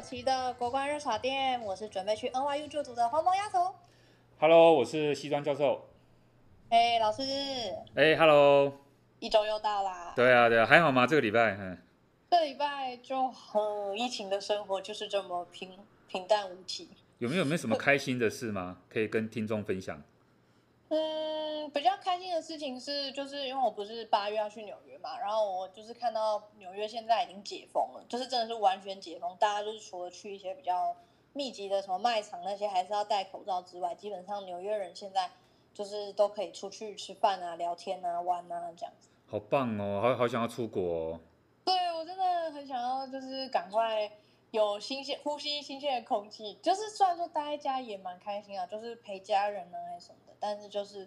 [0.00, 3.74] 九期的国关热炒店，我是准备去 NYU 就读的黄毛丫头。
[4.38, 5.90] Hello，我是西装教授。
[6.70, 7.22] 哎，老师。
[7.94, 8.72] 哎，Hello。
[9.18, 10.14] 一周又到啦。
[10.16, 11.06] 对啊，对啊，还好吗？
[11.06, 11.76] 这个礼拜，嗯。
[12.30, 15.70] 这礼拜就很疫情的生活就是这么平
[16.08, 16.88] 平淡无奇。
[17.18, 18.78] 有没有没有什么开心的事吗？
[18.88, 20.02] 可以跟听众分享。
[20.92, 30.96] 嗯，比较开心的事情是，就是因为我不是八月要去纽约嘛，然后我就是看到纽约现在已经解封了，就是真的是完全解封，大家就是除了去一些比较
[31.32, 35.30] 密集的什么卖场那些还是要戴口罩之外，基本上纽约人现在
[35.72, 39.08] 就是都可以出去吃饭啊、聊天啊、玩啊这样子。
[39.28, 41.20] 好棒哦，好好想要出国哦。
[41.64, 44.10] 对，我真的很想要，就是赶快。
[44.50, 51.06] 有新鲜呼吸新鲜的空气，就是虽然说待在家也蛮开心啊，就是陪家人啊还是什么的，但是就是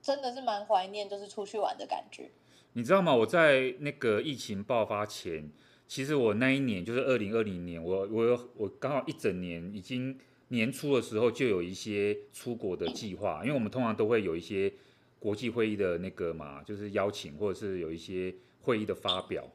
[0.00, 2.30] 真的是蛮怀念，就是出去玩的感觉。
[2.72, 3.14] 你知道吗？
[3.14, 5.50] 我在那个疫情爆发前，
[5.86, 14.72] 其实我那一年就是二零二零年，我我有我刚好一整年已经年初的时候就有一些出国的计划，因为我们通常都会有一些
[15.18, 19.46] 国际会议的那个嘛，就是邀请或者是有一些会议的发表。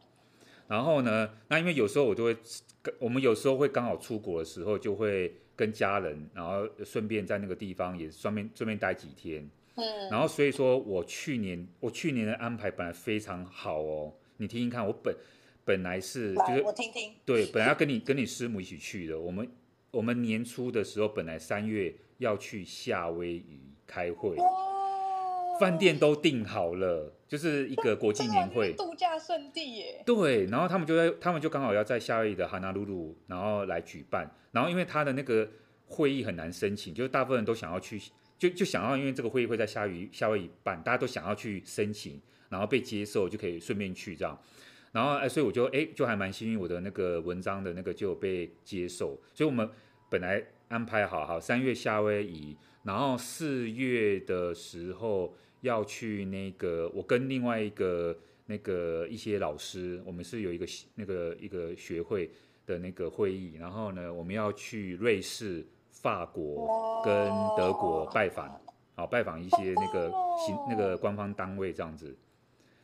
[0.67, 2.37] 然后呢，那因为有时候我就会，
[2.99, 9.49] 我们有时候会刚好出国的时候，就会跟家人，然后顺便在那个地方也顺便顺便待几天。
[9.75, 9.83] 嗯。
[10.09, 15.13] 然后所以说我去年我去年的安排本来非常好哦，你听听看，我本
[15.65, 17.13] 本来是就是我听听。
[17.25, 19.49] 对，本来要跟你跟你师母一起去的，我们
[19.91, 24.37] 我们年初的时候本来三月要去夏威夷开会。
[25.59, 30.03] 饭店都订好了，就是一个国际年会度假胜地耶。
[30.05, 34.33] 对，然后他们就在，他们就刚好要在夏威夷的哈纳鲁鲁，然后来举办。
[34.51, 35.49] 然后因为他的那个
[35.85, 38.01] 会议很难申请，就是大部分人都想要去，
[38.39, 44.39] 就就想要，因为这个会议会在夏威夷夏威夷办，大家都想要去申请，然后被接受就可以顺便去这样。
[44.93, 49.19] 然后哎，所以我就哎，就还蛮幸运，我的那个文章的那个就被接受。
[49.33, 49.69] 所以我们
[50.09, 55.35] 本来安排好好三月夏威夷，然后四月的时候。
[55.61, 62.29] 要去那个，我跟另外一个那个一些老师，我们是有一个那个一个学会
[62.65, 68.59] 的那个会议，然后呢，我们要去瑞士、法国跟德国拜访，
[68.95, 72.15] 好拜访一些那个行那个官方单位这样子，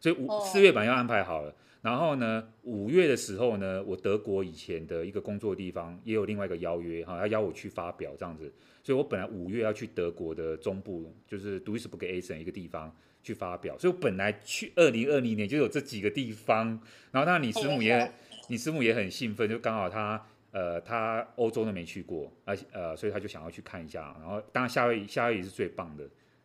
[0.03, 8.53] 所以五四月版要安排好了，然后呢，五月的时候呢，我德国以前的一个工作地方也有另外一个邀约，哈，要邀我去发表这样子。
[8.83, 12.93] 所以我本来五月要去德国的中部，就是 Duisburg Essen 一个地方
[13.23, 16.67] 去发表，所以我本来去二零二零年就有这几个地方，
[17.11, 18.11] 然后当然你师母也，
[18.49, 20.21] 你师母也很兴奋，就刚好他
[20.51, 26.03] 呃他欧洲都没去过，而且呃所以他就想要去看一下，然后当然夏威夷夏威夷是最棒的，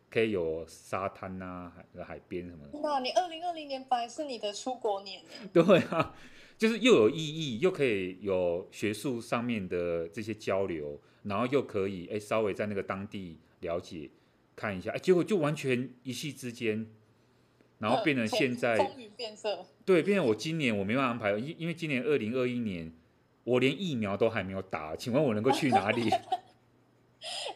[0.09, 2.79] 可以有沙滩呐、啊、海海边什么的。
[2.79, 5.21] 哇，你二零二零年本来是你的出国年。
[5.53, 6.15] 对啊，
[6.57, 10.99] 就是又有意义，又可以有学术上面的这些交流。
[11.23, 14.09] 然后又可以哎，稍微在那个当地了解
[14.55, 16.87] 看一下，哎，结果就完全一夕之间，
[17.79, 19.65] 然后变成现在风云变色。
[19.85, 22.89] 对，变成我今年我没办法安排，因因为今年二零二一年
[23.43, 26.09] 我连疫苗都还没有打，请问我能够去哪里？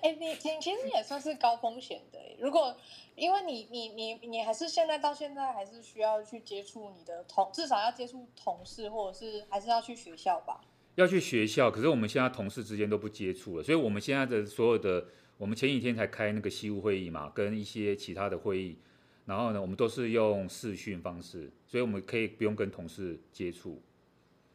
[0.01, 2.75] 哎，你你其实也算是高风险的，如果
[3.15, 10.61] 因为你你你你还是现在到现在还是需要去接触你的同，至少要接触同事，或者是还是要去学校吧。
[10.95, 15.05] 要去学校，可是我们现在同事之间都不接触了，所以我们现在的所有的，
[15.37, 18.77] 我们前几天才开那个西务会议嘛，跟一些其他的会议，
[19.25, 23.81] 然后呢，我们都是用视讯方式，所以我们可以不用跟同事接触。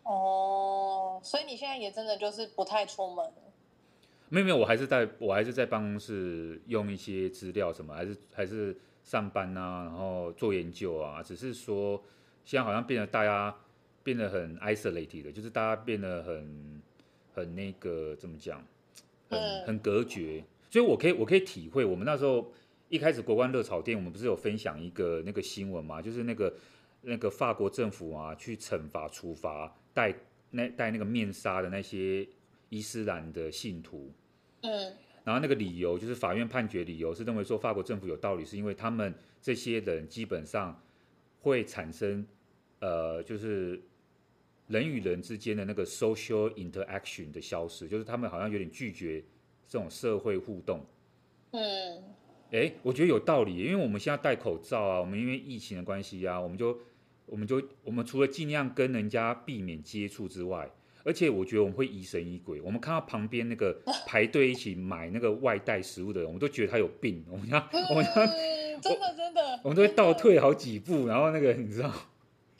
[0.04, 3.32] 哦，所以你现在也真的就是不太出门？
[4.28, 12.02] 没有没有，我还是在我还是在办公室用一些资料什么，还是还是上班啊，然后做研究啊，只是说
[12.44, 13.54] 现在好像变得大家。
[14.04, 16.80] 变得很 isolated 的，就是大家变得很
[17.34, 18.64] 很那个怎么讲，
[19.28, 20.42] 很很隔绝。
[20.70, 22.50] 所以我可以我可以体会，我们那时候
[22.88, 26.54] 一开始国关热炒店，我们不是有分享一个那个新闻嘛，就是那个
[27.02, 30.14] 那个法国政府啊，去惩罚处罚戴
[30.52, 32.26] 那戴那个面纱的那些
[32.70, 34.10] 伊斯兰的信徒。
[34.62, 34.92] 嗯，
[35.24, 40.82] 然后那个理由就是法院判决理由是认为说法国政府有道理，是因为他们这些人基本上
[41.40, 42.26] 会产生
[42.80, 43.82] 呃就是。
[44.68, 49.24] 人与人之间的那个 social interaction 的消失，就是他们好像有点拒绝
[49.66, 50.84] 这种社会互动。
[51.52, 52.04] 嗯，
[52.50, 56.78] 哎，我觉得有道理，因为我们现在戴口罩啊，我们因为疫情的关系啊，我们就
[57.24, 60.70] 我们就我们除了尽量跟人家避免接触之外，
[61.04, 62.60] 而且我觉得我们会疑神疑鬼。
[62.60, 67.24] 我们看到旁边那个排队一起买那个外带食物的人，我们都觉得他有病。
[67.30, 67.58] 我们要，
[67.90, 68.12] 我们要，
[68.80, 71.90] 真的真的，我们都会倒退好几步，然后那个你知道。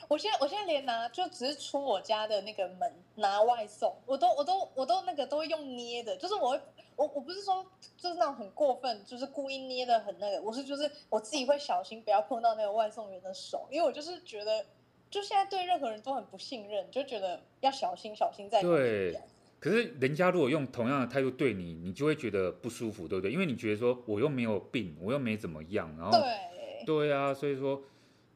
[0.07, 6.61] 我现在我现在连拿就只是出我家的那个门拿外送，我都我都我都那个都会用捏的，就是我会
[6.95, 7.63] 我我不是说
[7.95, 14.65] 就是那种很过分，就是故意捏的很那个，我是就是我自己会小心不要碰到那个外送员的手，因为我就是觉得
[15.09, 19.19] 就现在对任何人都很不信任，就觉得要小心小心再对。
[19.59, 23.31] 可是人家如果用同样的态度对你，你就会觉得不舒服，对不对？
[23.31, 27.83] 因为你觉得说我又没有病，我又没怎么样，然后对对啊，所以说。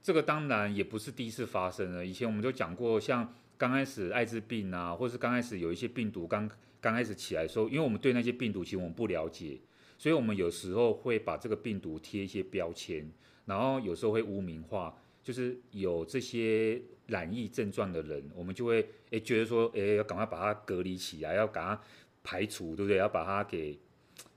[0.06, 9.60] 这个当然也不是第一次发生了，以前我们就讲过，像刚开始艾滋病啊，或是刚开始有一些病毒刚刚开始起来的时候，因为我们对那些病毒其实我们不了解，
[9.98, 13.10] 所以我们有时候会把这个病毒贴一些标签，
[13.46, 14.94] 然后有时候会污名化，
[15.24, 21.84] 就是有这些染疫症状的人，我们就会诶觉得说，诶要赶快把它隔离起来，要赶快
[22.24, 22.98] 排除，对不对？
[22.98, 23.80] 要把它给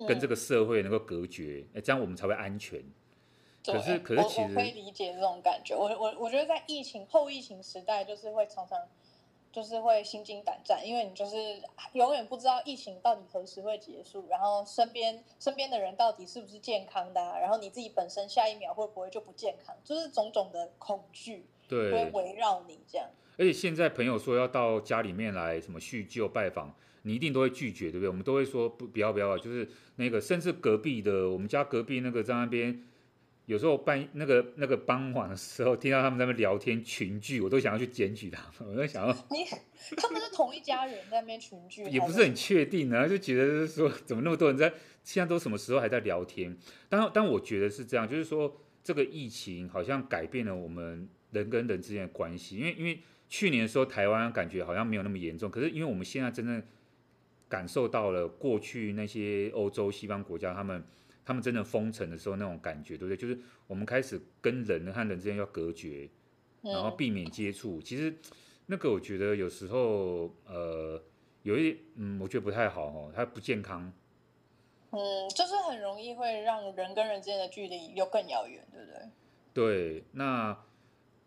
[0.07, 2.83] 跟这个社会能够隔绝，诶这样我们才会安全。
[3.65, 5.77] 可是，可是其实我我可以理解这种感觉。
[5.77, 8.79] 我我我觉得在疫情后疫情时代，就是会常常
[9.57, 11.35] 就是会心惊胆战，因为你就是
[11.95, 23.09] 永远不知道疫情到底何时会结束，然后身边身边的人到底是不是健康的啊，然后你自己本身下一秒会不会就不健康，就是种种的恐惧对会围绕你这样。
[23.39, 28.09] 而且现在朋友说要到家里面来什么叙旧拜访，你一定都会拒绝，对不对？
[28.11, 32.83] 我们都会说不不要不要，就是那个甚至隔壁的我们家隔壁那个在那边。
[33.47, 38.69] 有时候半那个那个傍晚的时候，听到他们在那边聊天群聚，我都想要去检举他们。
[38.75, 39.45] 我在想要， 你
[39.97, 44.73] 他们是同一家人在那边群聚， 也不是很确定呢、啊，就觉得说怎么那么多人在，
[45.05, 46.57] 现在都什么时候还在聊天？
[46.89, 52.99] 但但我觉得是这样，就是说这个疫情好像改变了我们人跟人之间的关系，因为因为
[53.29, 56.61] 去年的时候台湾感觉好像没有那么严重，可是因为我们现在真正
[57.49, 60.85] 感受到了过去那些欧洲西方国家他们。
[61.27, 63.17] 他们真的封城的时候那种感觉，对不对？
[63.17, 63.37] 就是
[63.67, 66.09] 我们开始跟人和人之间要隔绝，
[66.63, 67.83] 然后避免接触。
[67.83, 68.15] 其实
[68.67, 71.03] 那个我觉得有时候呃，
[71.43, 73.93] 有一嗯，我觉得不太好哦，它不健康。
[74.93, 79.11] 嗯，就是很容易会让人跟人之间的距离又更遥远，对不对？
[79.53, 80.57] 对，那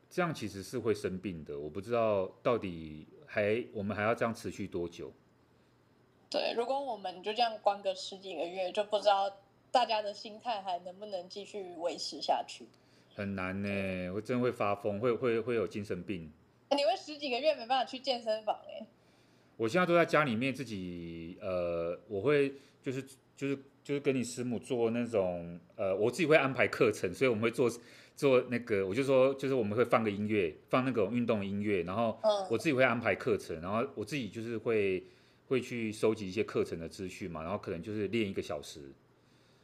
[0.10, 1.60] 这样其实是会生病的。
[1.60, 5.12] 我不知道到底还我们还要这样持续多久？
[6.30, 9.30] 对，如果我们就这样关个十几个月，就不知道。
[9.72, 12.66] 大家的心态还能不能继续维持下去？
[13.16, 16.32] 很难呢，我真会发疯，会会会有精神病。
[16.72, 18.86] 你会十几个月没办法去健身房哎？
[19.58, 23.04] 我现在都在家里面自己，呃，我会就是
[23.36, 27.70] 就是就是跟你师母做那种，呃，我自己会安排课程，所以我们会做
[28.16, 32.18] 做那个，我就说就是我们会放个音乐，放那种运动音乐，然后
[32.50, 35.04] 我自己会安排课程，然后我自己就是会
[35.48, 38.82] 会去收集一些课程的资讯嘛，然后可能就是练一个小时。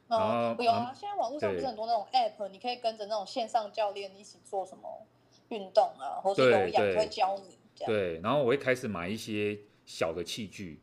[0.07, 5.01] 嗯，有啊，现在网络上不是很多那种 app，你可以跟着那种线上教练一起做什么
[5.49, 7.91] 运动啊，或者有氧会教你这样。
[7.91, 10.79] 对，然后我会开始买一些小的器具，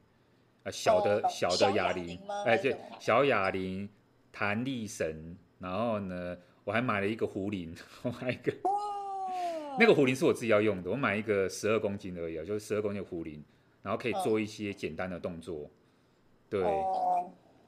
[0.65, 3.89] 呃，小的小的哑铃，哎，对，小哑铃、
[4.33, 8.53] 弹力绳，然后呢，我还买了一个壶铃，我买一个，
[9.79, 13.41] 那个壶铃是我自己要用的，我买一个十二公斤而已，就是十二公斤的壶铃，
[13.83, 15.71] 然后可以做一些简单的动作，
[16.51, 16.61] 对。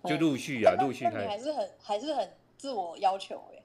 [0.04, 1.26] 就陆续啊，陆续开。
[1.26, 3.62] 还是很还是很自我要求哎。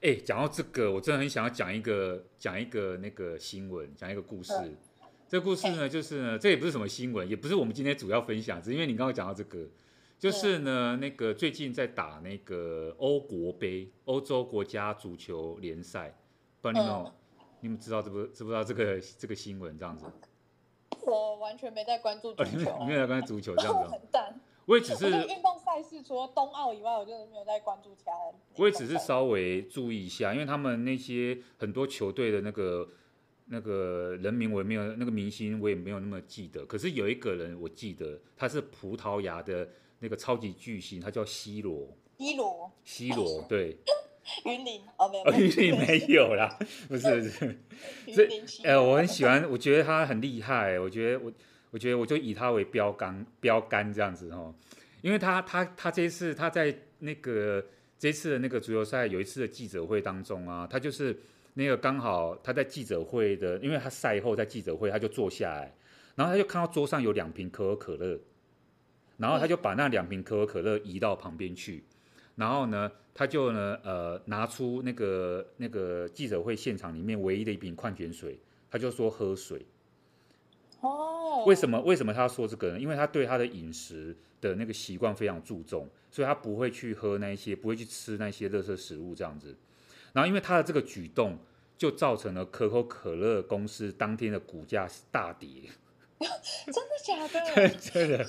[0.00, 4.52] 哎，讲到这个，我真的很想要讲一个讲一个那个新闻，讲一个故事。
[4.54, 4.76] 嗯、
[5.28, 9.66] 这故事呢，就是呢，这也不是什么新闻，也不是我们今天主要分享，只是因为你刚刚讲到这个，
[10.18, 16.16] 就是呢，那个最近在打那个欧国杯，欧洲国家足球联赛，
[16.60, 17.12] 不知道你们有、嗯、
[17.60, 20.06] 你们知道知不知不知道这个这个新闻这样子？
[21.04, 23.88] 我完全没在关注足球、啊，没有在关注足球这样子。
[23.90, 24.40] 很淡。
[24.68, 28.34] 我也只是运动赛事，除了冬奥以外，我就是没有在关注其他的。
[28.56, 32.86] 我也只是稍微注意一下，因为他们那些很多球队的那个
[33.46, 36.66] 那个人名我也没有，那个明星我也没有那么记得。
[36.66, 39.66] 可是有一个人我记得，他是葡萄牙的
[40.00, 41.88] 那个超级巨星，他叫 C 罗。
[42.18, 42.70] C 罗。
[42.84, 43.78] C 罗对。
[44.44, 45.32] 云林哦，没有。
[45.32, 47.58] 云林没有啦，不是不是。
[48.04, 48.44] 云林。
[48.64, 51.32] 哎，我很喜欢，我觉得他很厉害，我觉得我。
[51.70, 54.54] 我觉得我就以他为标杆，标杆这样子哦，
[55.02, 57.64] 因为他他他这一次他在那个
[57.98, 61.18] 这次的那个足球赛有一次的记者会当中啊，他就是
[61.54, 65.74] 那个刚好他在记者会的，因为他赛后在记者会他就坐下来，
[66.14, 68.18] 然后他就看到桌上有两瓶可口可乐，
[69.16, 71.84] 然后他就把那两瓶可口可乐移到旁边去，
[72.36, 78.38] 然后呢他就呢呃拿出那个那个记者会现场里面唯一的一瓶矿泉水，
[78.70, 79.66] 他就说喝水。
[80.80, 81.17] 哦，
[81.48, 82.78] 为什么为什么他要说这个呢？
[82.78, 89.56] 因为他对他的饮食的那个习惯非常注重，所以他不会去喝那些，不会去吃那些垃圾食物这样子。
[90.12, 91.38] 然后因为他的这个举动，
[91.78, 95.48] 就造成了可口可乐公司当天的股价大跌。
[96.20, 97.54] 真的假的？
[97.54, 98.24] 对， 真的。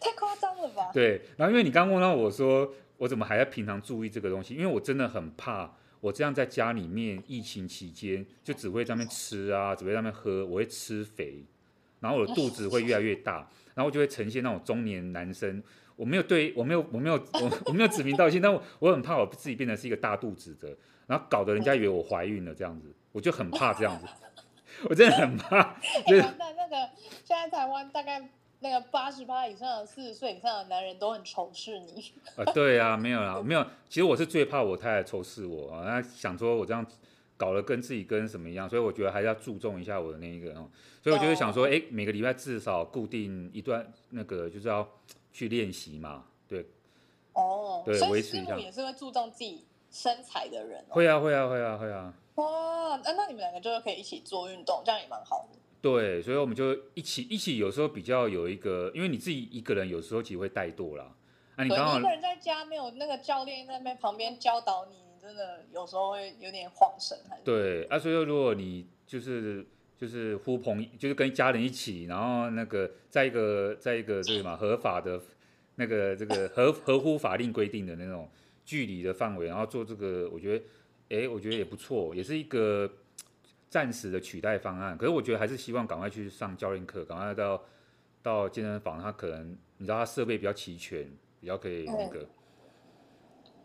[0.00, 0.90] 太夸张了吧？
[0.92, 4.54] 对，然后因为你刚刚问到我说，我怎么还要平常注意这个东西？
[4.54, 11.42] 因为我真的很怕，我这样在家里面疫情期间就只会在那边吃啊，只会在那边喝，我会吃肥，
[12.00, 15.62] 然后我的肚子会越来越大，然后我就会呈现那种中年男生。
[15.96, 20.76] 我没有对我没有我没有我我没有指名道姓，但我我很怕我自己变成是一个大肚子的，
[21.06, 24.06] 然后搞得人家以为我怀孕了这样子，我就很怕这样子，
[24.88, 25.76] 我真的很怕。
[26.06, 26.90] 欸、完蛋，那个
[27.24, 28.28] 现在台湾大概。
[28.60, 32.10] 那个八十八以上的四十岁以上的男人都很仇视你。
[32.34, 33.64] 啊，对啊，没有啦， 没有。
[33.88, 36.84] 其实我是最怕我太太仇视我啊，他想说我这样
[37.38, 40.68] 搞得跟自己跟什么一样，所以我觉得还是要注重一下我的那一个哦。
[41.02, 44.86] 所以我就会想说，哎、欸，每个礼拜至少固定一段那个就是要
[45.32, 46.66] 去练习嘛，对。
[47.32, 47.82] 哦。
[47.86, 48.58] 对，维持一下。
[48.58, 50.94] 也是会注重自己身材的人、哦。
[50.94, 52.12] 会啊，会啊，会啊，会啊。
[52.34, 55.58] 哇，那那你们两个就是可以一起做运动，这样也蛮好的。
[55.80, 61.14] 对，所以我们就一起一起，有时候比较有一个，因为你自己一个人有时候其实会怠惰啦。
[61.54, 64.96] 啊，你刚好一个人在家没有那个教练在那边旁边教导，你
[65.28, 67.14] 真的有时候会有点晃神。
[67.44, 69.66] 对啊，所以说如果你就是
[69.96, 75.20] 就是呼朋，就是跟家人一起，然后那个在一个在一个这个什么合法的，
[75.74, 78.26] 那个这个合合乎法令规定的那种
[78.64, 80.64] 距离的范围，然后做这个，我觉得，
[81.10, 82.90] 哎，我觉得也不错，也是一个。
[83.70, 87.62] 暂时的取代方案，可是我觉得还是希望赶快去上教练课，赶快到
[88.22, 88.98] 到健身房。
[88.98, 91.06] 他可能你知道，他设备比较齐全，
[91.38, 92.26] 比较可以那个，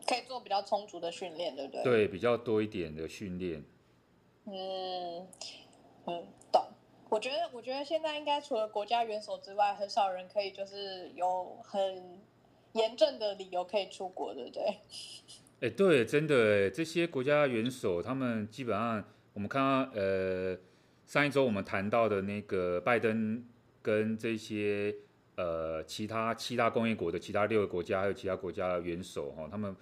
[0.07, 1.83] 可以做比较充足的训练，对不对？
[1.83, 3.63] 对，比较多一点的训练。
[4.45, 5.27] 嗯
[6.05, 6.67] 嗯，懂。
[7.09, 12.19] 我觉得，我觉得现在应该除了国家元首之外，很少人可以就是有很
[12.73, 14.77] 严正的理由可以出国，对不对？
[15.61, 19.03] 哎，对，真的，这些国家元首他们基本上。
[19.35, 20.55] 我们看到，呃，
[21.07, 23.43] 上一周我们谈到的那个拜登
[23.81, 24.95] 跟这些
[25.35, 29.75] 呃其他七大工业国的其他六个国家，还有其他国家的元首哈，他们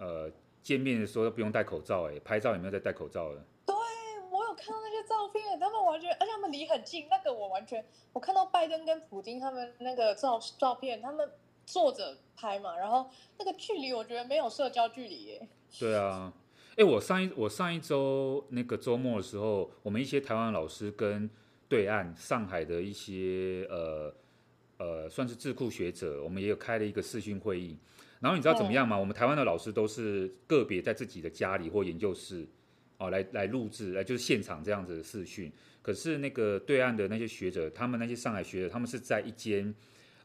[0.00, 0.28] 呃
[0.60, 3.44] 见面的时候都不用戴口罩，哎，拍照有没有在戴口罩的？
[3.64, 3.76] 对，
[4.30, 11.30] 我有看到那些照片，他们完全，而且他们离很近，那个我完全，我看到拜登跟普京他们那个照照片，他们
[11.64, 15.48] 坐着拍嘛，然后那个距离我觉得没有社交距离耶。
[15.78, 16.32] 对啊。
[16.76, 21.28] 哎，我上一我上一周那个周末的时候，我们一些台湾老师跟
[21.68, 24.14] 对岸上海的一些呃
[24.78, 27.76] 呃算是智库学者，我们也有开了一个视讯会议。
[28.20, 28.96] 然后你知道怎么样吗？
[28.96, 32.46] 我们台湾的老师都是个别在自己的家里或研究室
[32.98, 35.52] 哦来来录制，来就是现场这样子的视讯。
[35.82, 39.74] 可是那个对岸的那些学者，他们那些上海学者，他们是在一间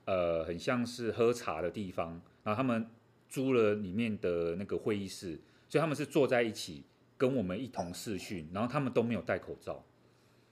[0.05, 2.87] 呃很像是喝茶的地方，然后他们
[3.29, 5.39] 租了里面的那个会议室。
[5.67, 6.83] 所以他们是坐在一起
[7.17, 9.83] 跟我们一同视讯，然后他们都没有戴口罩。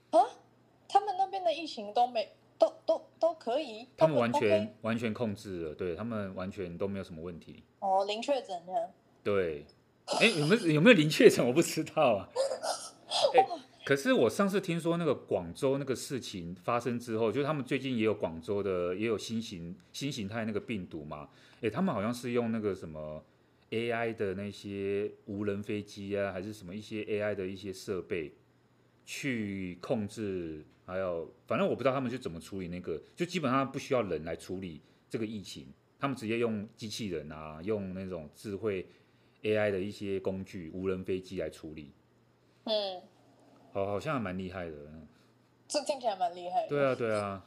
[0.10, 0.20] 啊？
[0.88, 3.88] 他们那边的疫情都没都都都可以？
[3.98, 4.76] 他们完全?
[4.82, 7.64] 完全控制了，对他们完全都没有什么问题。
[7.80, 8.92] 哦，零确诊的。
[9.24, 9.66] 对，
[10.06, 11.46] 哎，有没有有没有零确诊？
[11.46, 12.30] 我不知道啊。
[13.34, 13.46] 哎，
[13.86, 21.30] 可是我上次听说那个广州那个事情发生之后，就是他们最近也有广州的也有新型新形态那个病毒嘛？
[21.62, 23.24] 哎，他们好像是用那个什么。
[23.72, 28.32] AI 的那些无人飞机啊，还是什么一些 AI 的一些设备
[29.04, 35.68] 去控制，还有反正我不知道他们是怎么处理那个，就基本上不需要人来处理这个疫情，
[36.00, 38.86] 他们直接用机器人啊，用那种智慧
[39.44, 41.92] AI 的一些工具，无人飞机来处理。
[42.66, 43.02] 嗯，
[43.72, 44.78] 好，好像还蛮厉害的。
[45.68, 46.70] 这听起来蛮厉害的。
[46.70, 47.46] 对啊，对啊。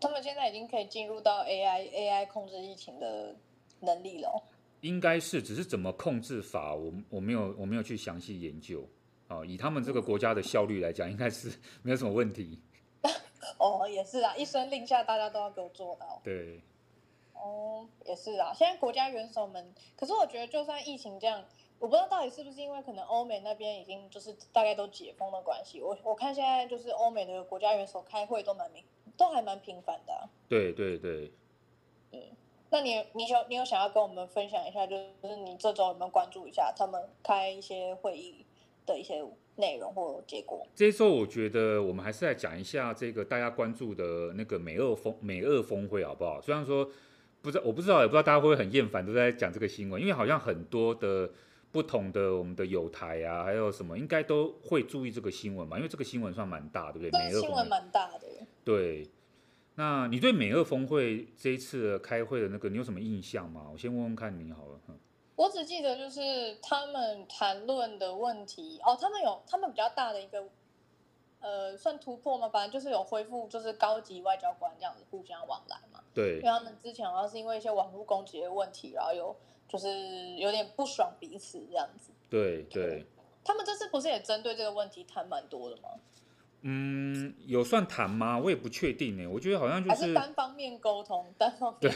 [0.00, 3.36] 他们现在已经可以进入到 AI AI 控制疫情的
[3.80, 4.42] 能力了。
[4.80, 8.88] 应该是，只是怎么控制法，我我没有我没有去详细研究。
[9.30, 12.60] 啊，以他们这个国家的效率来讲，应该是没有什么问题。
[13.58, 16.20] 哦，也是啊，一声令下，大家都要给我做到。
[16.24, 16.60] 对。
[17.32, 21.44] 哦，也是啊，现在国家元首们，可是我觉得，就算疫情这样，
[21.78, 25.80] 我不知道到底是不是因为可能欧美那边已经就是大概都解封的关系。
[25.80, 28.84] 我我看现在就是欧美的国家元首开会都蛮频，
[29.16, 30.28] 都还蛮频繁的啊。
[30.48, 31.32] 对对对。
[32.12, 32.20] 嗯。
[32.68, 38.44] 那你你有你有想要跟我们分享一下，就是你这周有没有关注一下他们开一些会议
[38.86, 39.22] 的一些
[39.56, 40.66] 内容或结果？
[40.74, 46.40] 这周我觉得我们还是来讲一下这个大家关注的那个美俄峰美俄峰会好不好？
[46.40, 46.90] 虽然说
[47.42, 51.30] 不知道我不知道也不知道大家会不会很厌烦都在讲这个新闻，因为好像很多的
[51.72, 57.10] 不同的我们的友台啊，还有什么应该都会注意这个新闻嘛，因为这个新闻算蛮大，对不对？
[57.10, 58.26] 美俄新闻蛮大的。
[58.64, 59.06] 对。
[59.76, 63.66] 那你对美俄峰会这一次开会的那个，你有什么印象吗？
[63.72, 64.80] 我先问问看你好了。
[65.40, 70.46] 我只记得就是他们谈论的问题哦，他们有他们比较大的一个
[71.40, 76.00] 呃算突破吗，反正就是有恢复就是高级外交官这样子互相往来嘛。
[76.12, 79.34] 对，因为他们之前好像是因为一些网络攻击的问题，然后有
[79.66, 79.88] 就是
[80.36, 82.10] 有点不爽彼此这样子。
[82.28, 83.06] 对对。
[83.42, 85.88] 他们这次不是也针对这个问题谈蛮多的吗？
[86.60, 88.38] 嗯，有算谈吗？
[88.38, 89.26] 我也不确定呢。
[89.26, 91.80] 我觉得好像就是，还是单方面沟通，单方面。
[91.80, 91.92] 对，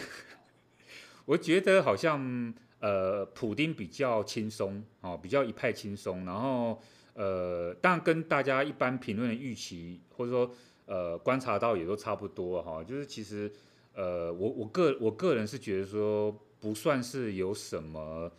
[1.26, 6.22] 我觉得好像呃，普丁比较轻松哦，比较一派轻松。
[6.26, 6.78] 然后
[7.14, 12.84] 呃，当然跟大家一般评论的预期或者说呃观察到也都差不多哈、哦。
[12.84, 13.50] 就是其实
[13.94, 18.30] 呃，我我个我个人是觉得说不算是有什么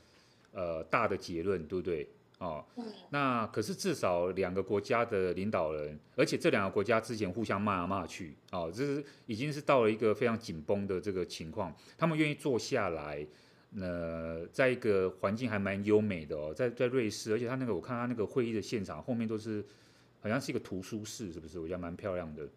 [0.51, 2.07] 呃大的结论，对不对？
[2.37, 2.63] 哦，
[3.09, 11.73] 那可是至少两个国家的领导人，而且这两个国家之前互相骂来骂去，哦，这是已经是到了一个非常紧绷的这个情况。
[11.97, 13.25] 他们愿意坐下来，
[13.79, 19.63] 呃，在一个环境还蛮优美的哦，在在瑞士，而且他那个我看他那个会议的现场后面都是
[20.21, 21.59] 好像是一个图书室，是不是？
[21.59, 22.47] 我觉得蛮漂亮的。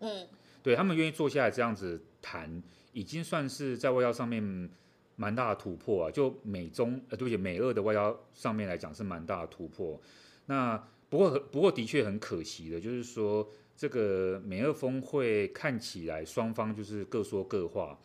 [0.00, 0.26] 嗯，
[0.62, 2.62] 对，他们愿意坐下来这样子谈，
[2.92, 4.70] 已经算是在外交上面。
[5.14, 6.10] 蛮大的突破啊！
[6.10, 10.00] 就美中呃，对不起，美俄的外交上面来讲是蛮大的突破。
[10.46, 10.76] 那
[11.10, 17.96] 不过不过的确很可惜的，就是说这个美俄峰会看起来双方就是各说各话，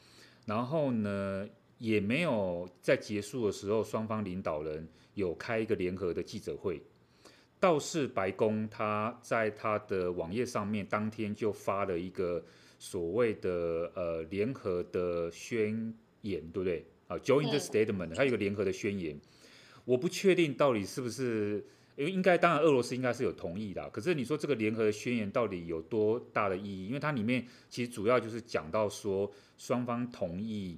[0.45, 6.81] 然后呢也没有在结束的时候双方领导人有开一个联合的记者会。
[7.59, 12.43] 倒是白宫他在他的网页上面当天就发了一个
[12.77, 15.91] 所谓的呃联合的宣
[16.21, 16.85] 言，对不对？
[17.07, 19.19] 啊，join the statement，它有一个联合的宣言，
[19.85, 21.65] 我不确定到底是不是，
[21.95, 26.85] 因为应该当然俄罗斯应该是有同意的，可是你说这个联合的宣言到底有多大的意义？
[26.87, 30.77] 因为它里面其实主要就是讲到说双方同意，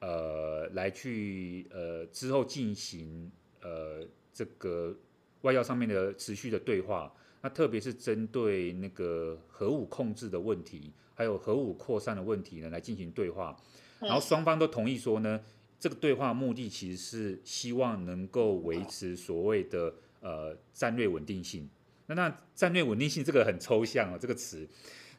[0.00, 4.96] 呃，来去呃之后进行呃这个
[5.42, 13.56] 外交上面的持续的对话，那特别是针对那个核武控制的问题，还有核武扩散的问题呢来进行对话，
[14.00, 15.40] 然后双方都同意说呢。
[15.80, 21.70] 这个对话目的其实是希望能够维持所谓的呃战略稳定性。
[22.06, 24.66] 那那战略稳定性这个很抽象啊，这个词。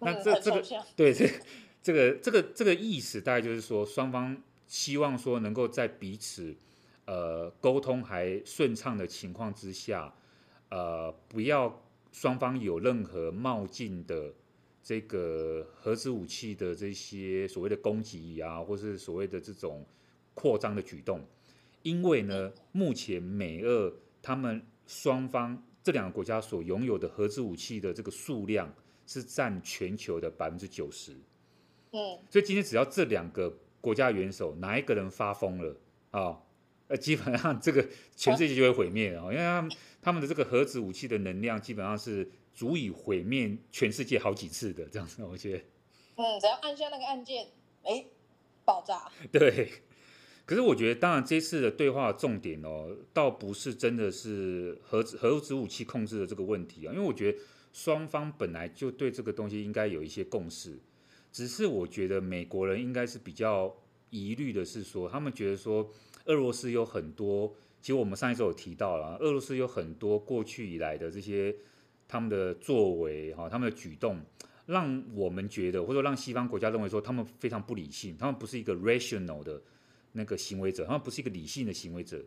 [0.01, 0.61] 那这、嗯、这个
[0.97, 1.29] 对这
[1.81, 4.35] 这个这个这个意思大概就是说，双方
[4.69, 6.55] 希望说能够在彼此
[7.03, 10.15] 呃沟通还顺畅的情况之下，
[10.69, 14.33] 呃不要双方有任何冒进的
[14.81, 19.85] 这个核子武器的这些所谓的攻击啊，或是所谓的这种。
[20.35, 21.21] 扩张的举动，
[21.81, 28.73] 因为呢，目前美俄他们双方这两个国家所拥有的核子武器的这个数量
[29.05, 31.11] 是占全球的百分之九十。
[31.91, 35.75] 嗯，所以今天只要这两个国家元首哪一个人发疯了
[36.11, 36.41] 啊，
[36.87, 45.63] 呃，基本上这个全世界就会毁灭了，因为他们他们的这个核子武器的能量基本上是足以毁灭全世界好几次的这样子，我觉得。
[46.15, 47.47] 嗯，只要按下那个按键，
[47.83, 48.05] 哎，
[48.65, 49.09] 爆炸。
[49.31, 49.69] 对。
[50.45, 57.37] 可是我觉得，当然这次的对话重点哦，倒不是真的是核子核子武器控制的这个问题啊，因为我觉得
[57.71, 60.79] 双方本来就对这个东西应该有一些共识，
[61.31, 63.75] 只是我觉得美国人应该是比较
[64.09, 65.89] 疑虑的是说，他们觉得说
[66.25, 71.55] 俄罗斯有很多，其实我们上一周有提到了，俄罗斯有很多过去以来的这些
[72.07, 74.19] 他们的作为哈，他们的举动，
[74.65, 79.61] 让我们觉得或者让西方国家认为说他们非常不理性，他们不是一个 rational 的。
[80.11, 82.19] 那个行为者，他们不是一个理性的行为者，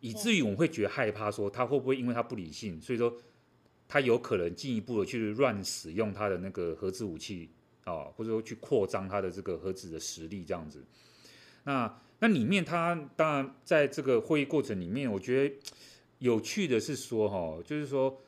[0.00, 3.16] 以至于我们会觉得害怕，说他会不会因为他不理性，所以说
[3.88, 7.48] 他有可能进一步的去乱使用他的那个核子武器
[7.84, 10.84] 啊，或者说去扩张他的这个核子的实力这样子。
[11.64, 15.56] 那那里面他当然在这个会议过程里面，我觉得
[16.18, 18.22] 有趣的是说哈，就是说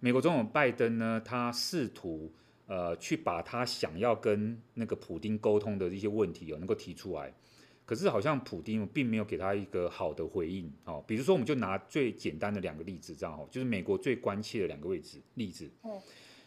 [0.00, 2.32] 美国总统拜登呢，他试图
[2.66, 7.34] 呃去把他想要跟那个普丁沟通的一些问题哦，能够提出来。
[7.84, 15.70] 可是好像普丁并没有给他一个好的回应哦，比如说我们就拿最简单的两个例子这样哦，就是美国最关切的两个位置例子，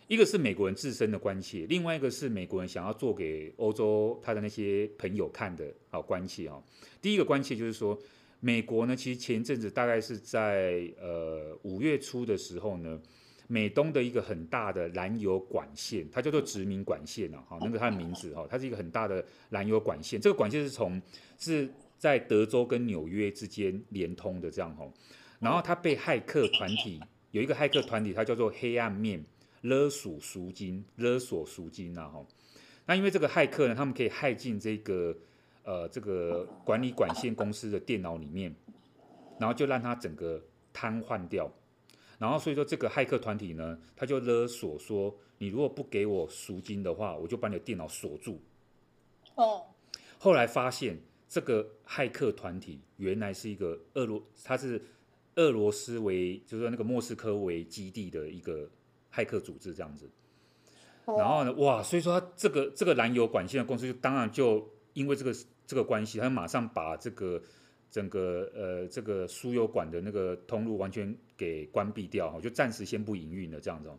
[0.09, 6.59] 一个是美国人自身的关切，另外一个是美国人想要做给欧洲他的那些朋友看的啊关切啊。
[6.99, 7.95] 第一个关切就是说，
[8.39, 12.99] 美国呢其实前一阵子大概是在呃五月初的时候呢。
[13.51, 20.21] 美东的一个很大的燃油管线，它叫做殖民管线啊，哈，那个它的名字哈，它是一个很大的燃油管线。
[20.21, 21.01] 这个管线是从
[21.39, 21.67] 是
[21.97, 24.87] 在德州跟纽约之间连通的这样哈，
[25.39, 29.19] 然后它被骇客团体有一个骇客团体，它叫做黑暗面
[29.61, 32.25] 勒索赎金勒索赎金呐哈。
[32.85, 35.15] 那因为这个骇客呢，他们可以骇进这个
[35.63, 38.55] 呃这个管理管线公司的电脑里面，
[39.39, 40.41] 然后就让他整个
[40.73, 41.51] 瘫痪掉。
[42.17, 48.41] 然后所以说这个骇客团体呢，他就勒索说，你如果不给我赎金的话，我就把你的电脑锁住。
[49.35, 49.63] 哦。
[50.17, 54.81] 后来发现这个骇客团体原来是一个俄罗，他是
[55.35, 58.69] 俄罗斯为就是说那个莫斯科为基地的一个
[59.13, 60.09] 骇客组织这样子。
[61.05, 65.33] 然后呢，哇，所以说他这个这个燃油管线的公司就当然就因为这个
[65.65, 67.41] 这个关系，他马上把这个。
[67.91, 73.89] 整个呃，这个输油管的那个通路完全给关闭掉，就暂时先不营运了这样子。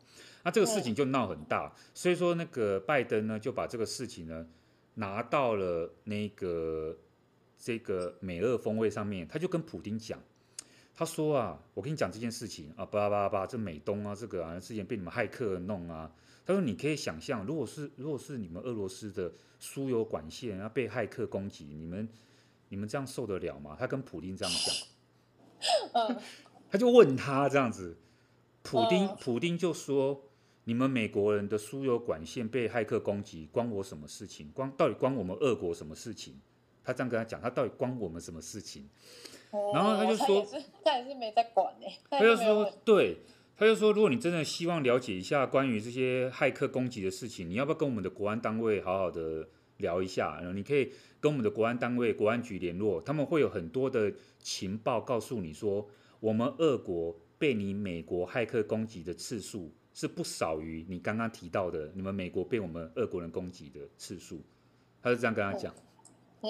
[0.44, 4.46] 那这个事情就闹很大，所以说那个拜登呢就把这个事情呢
[4.94, 6.96] 拿到了那个
[7.58, 10.22] 这个美俄峰会上面，他就跟普京讲，
[11.00, 16.12] 他说啊，我跟你讲这件事情啊，巴拉巴拉巴拉，这美东啊，这个啊之前被你们骇客弄啊，
[16.44, 22.06] 他说你可以想象，如果是如果是你们俄罗斯的输油管线啊被骇客攻击，你们。
[22.72, 23.74] 你们这样受得了吗？
[23.76, 24.76] 他跟普丁这样讲，
[25.92, 26.16] 嗯，
[26.70, 27.98] 他就问他这样子，
[28.62, 30.22] 普丁、嗯、普丁就说
[30.62, 34.52] ：“你们美国人的输油管线被骇客攻击，关我什么事情？
[34.52, 36.40] 关到底关我们俄国什么事情？”
[36.84, 38.88] 他这样跟他讲，他到底关我们什么事情？
[39.50, 43.18] 哦、然后他就说：“他也是， 他也是没在管呢。”他就说：“对，
[43.56, 50.36] 他就说，如果你真的希望了解一下关于这些骇客攻击的事情，你要不要跟我们的国安单位好好的聊一下？
[50.38, 55.86] 然后你可以。”跟我们的国安单位、国安局联络，他们会有很多的情报告诉你说，
[56.18, 64.40] 我们俄国被你美国骇客攻击的次数是不少于你刚刚提到的你们美国被我们俄国人攻击的次数。
[65.02, 65.74] 他是这样跟他讲。
[66.40, 66.48] 嗯，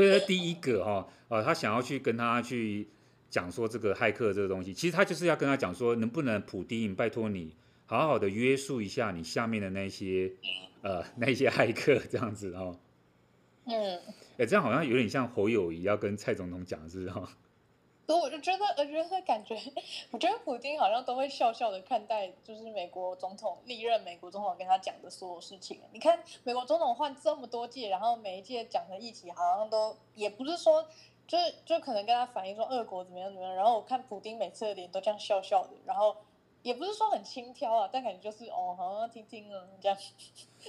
[0.00, 2.88] 所以他第一个哈呃，他想要去跟他去
[3.28, 7.54] 讲说这个骇客这个东西，其实他就是要跟他讲说，能不能普丁拜托你
[7.86, 10.32] 好好的约束一下你下面的那些。
[10.82, 12.80] 呃， 那些骇客这样子哦，
[13.66, 14.00] 嗯，
[14.38, 17.28] 哎，这样好像有点像侯友宜要跟蔡总统讲，是哈。
[18.10, 19.56] 所以我就觉得，我觉得感觉，
[20.10, 25.78] 我觉得普丁好像都会笑笑的看待，就是美国总统历任美国总统跟他讲的所有事情。
[25.92, 30.88] 你看，美国总统换这么多届，然后每一届讲的议题好像都也不是说，
[31.28, 33.54] 就是就可能跟他反映说俄国怎么样怎么样。
[33.54, 36.16] 然后我看普丁每次的脸都这样笑笑的，然后。
[36.62, 39.96] 也不是说很轻佻啊，但感觉就是哦，好像听听啊这样。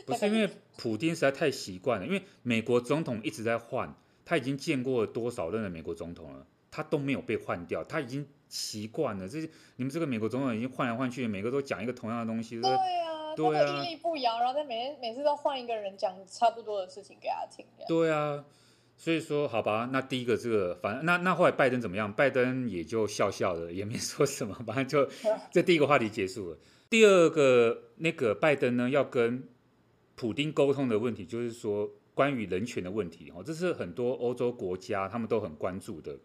[0.06, 9.27] 不是因为普丁实在太习惯了，因为美国总统一直在换，他已经见过多少任的美国总统了，他都没有被换掉，他已经习惯了。
[9.27, 9.39] 这
[9.75, 12.60] 你们这个美国总统已经换来换去，每个都讲一个同样的东西。
[12.60, 17.65] 对啊，对啊，他屹立不摇，然后他每每次都换一个人讲差不多的事情给他听。
[17.88, 18.43] 对啊。
[18.97, 22.13] 所以说，好吧，那第一个这个，反正那那后来拜登怎么样？
[22.13, 25.12] 拜登也就笑笑的，也没说什么，反正就
[25.49, 26.57] 这第一个话题结束了。
[26.88, 29.49] 第二个那个拜登呢，要跟
[30.13, 31.89] 普丁沟通的问题，就是说
[32.21, 36.15] 关于人权的问题哦，这是很多欧洲国家他们都很关注的。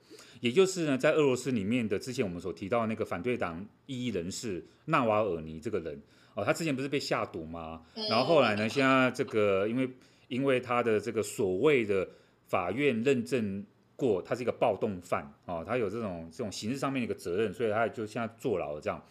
[0.40, 5.98] 也就是呢，在俄罗斯里面的之前我们所提到那个反对党异议人士纳瓦尔尼这个人
[6.34, 7.80] 哦，他之前不是被下毒吗？
[8.10, 9.88] 然后后来呢，现在这个因为
[10.28, 12.06] 因为他的这个所谓的
[12.44, 13.64] 法院认证
[13.96, 18.80] 过他是一个暴动犯哦，他有这种这种刑事上面的一个责任，所以他就现在坐牢了。
[18.82, 19.02] 这样，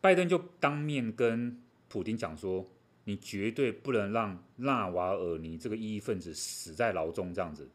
[0.00, 2.66] 拜登就当面跟普丁讲说
[3.10, 7.68] ：“你绝对不能让纳瓦尔尼这个异议分子死在牢中。”这样子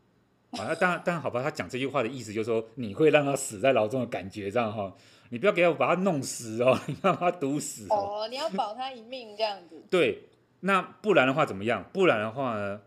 [0.51, 4.95] 啊，当然当然好吧，他讲这句话的意思就是说你会让他死在牢中的感觉，这样哈，
[5.29, 9.83] 你不要给我把他弄死哦， 你让他毒死哦，哦，你要保他一命这样子。
[9.89, 10.23] 对，
[10.61, 11.83] 那不然的话怎么样？
[11.91, 12.79] 不然的话呢？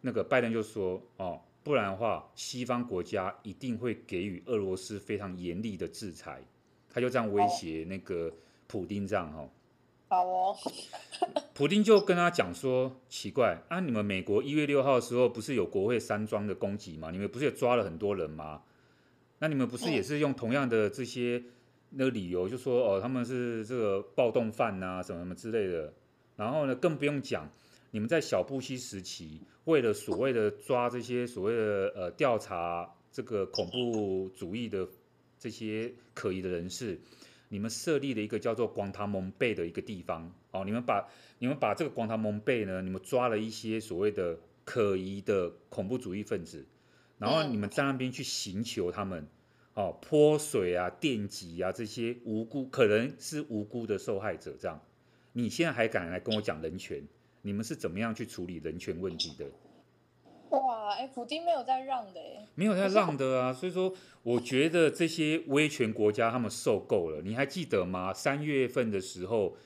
[0.00, 6.42] 那个拜登就说：“哦，不然的话，西方国家一定会给予俄罗斯非常严厉的制裁。”
[6.92, 8.30] 他就这样威胁那个
[8.66, 9.48] 普丁这样哈。
[11.54, 17.10] 普丁就跟他讲说：“奇怪啊，你们美国一月六号的时候不是有国会山庄的攻击吗？
[17.10, 18.62] 你们不是也抓了很多人吗？
[19.38, 21.42] 那你们不是也是用同样的这些
[21.90, 25.92] 那个理由，就说哦他们是这个暴动犯啊，什么什么之类的。
[26.36, 27.48] 然后呢，更不用讲。”
[27.94, 34.84] 你们在小布希时期，为了所谓的抓这些所谓的呃调查这个恐怖主义的
[35.38, 36.98] 这些可疑的人士，
[37.54, 40.28] 你们设立了一个叫做广塔蒙贝的一个地方。
[40.50, 46.66] 哦，你们把你们把这个广塔蒙贝呢，你们抓了一些所谓的可疑的恐怖主义分子，
[47.16, 49.28] 然后你们在那边去寻求他们，
[49.74, 54.80] 哦，泼水啊、电击啊这些无辜可能是无辜的受害者，这样，
[55.32, 57.06] 你现在还敢来跟我讲人权？
[57.42, 59.46] 你们是怎么样去处理人权问题的？
[60.54, 63.52] 哇，哎，普丁没有在让的，哎，没有在让的啊。
[63.52, 67.20] 所以说，我觉得这些威权国家他们受够了。
[67.22, 68.12] 你还记得吗？
[68.12, 69.56] 三月份的时候，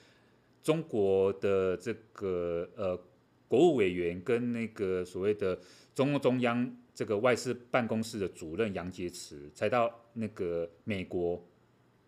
[0.63, 2.99] 中国的这个呃
[3.47, 5.59] 国务委员跟那个所谓的
[5.95, 11.43] 中共中央这个外事办公室的主任杨洁篪才到那个美国，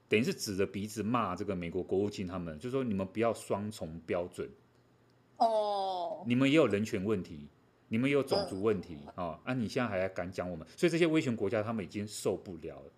[0.08, 4.50] 等于是指着鼻子骂这个美国国务卿他们，就说你们不要双重标准。
[5.38, 7.48] 哦，你们也有人权问题，
[7.92, 9.40] 你们也有种族问题啊、哦！
[9.42, 10.64] 啊，你现在还敢讲我们？
[10.76, 12.92] 所以这些威权国家他们已经受不了了，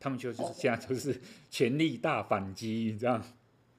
[0.00, 3.22] 他们就是现在就是全力大反击，这样。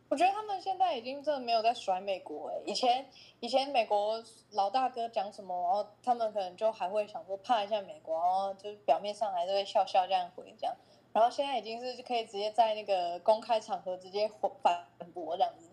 [0.08, 10.76] 我觉得他们现在已经真的没有在甩美国哎，以前以前美国老大哥讲什么，然后他们可能就还会想说怕一下美国，然后就是表面上还是会笑笑这样回这样，
[11.12, 14.30] 然后现在已经是可以直接在那个公开场合直接
[14.62, 15.72] 反驳这样子。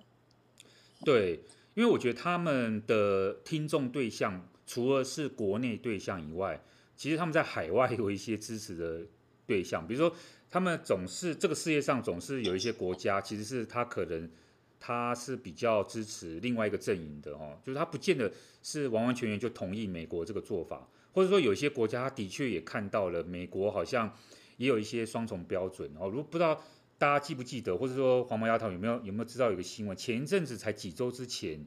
[1.05, 1.45] 对。
[1.75, 6.63] 因为我觉得他们的听众对象除了是国内对象以外，
[6.95, 9.01] 其实他们在海外有一些支持的
[9.47, 10.15] 对象，比如说
[10.51, 14.31] 他们总是这个世界上总是有一些国家，其实是他可能
[14.79, 18.31] 他是比较支持另外一个阵营的哦，就是他不见得
[18.63, 24.15] 是完完全全就同意美国这个做法，或者说有一些国家他的确也看到了美国好像
[24.59, 26.63] 也有一些双重标准哦，如果不知道。
[27.01, 29.97] 大家记不记得，或者说黄毛丫头有没有有没有知道有个新闻？
[29.97, 31.65] 前一阵子才几周之前，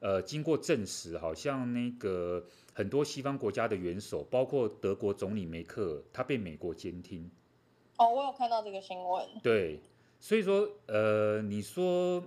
[0.00, 7.30] 呃，经过证实，好像那个很多西方国家的元首，包括德国总理梅克尔，他被美国监听。
[7.96, 9.26] 哦，我有看到这个新闻。
[9.42, 9.80] 对，
[10.20, 12.22] 所以说，呃，你说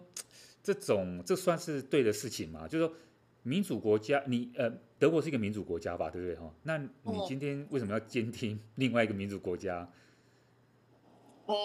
[0.62, 2.67] 这种这算是对的事情吗？
[2.67, 2.93] 就是说，
[3.43, 6.36] 民主国家，你呃，德国是一个民主国家吧，对不对？
[6.36, 9.89] 哈，那你今天为什么要监听另外一个民主国家？
[11.47, 11.55] 嗯，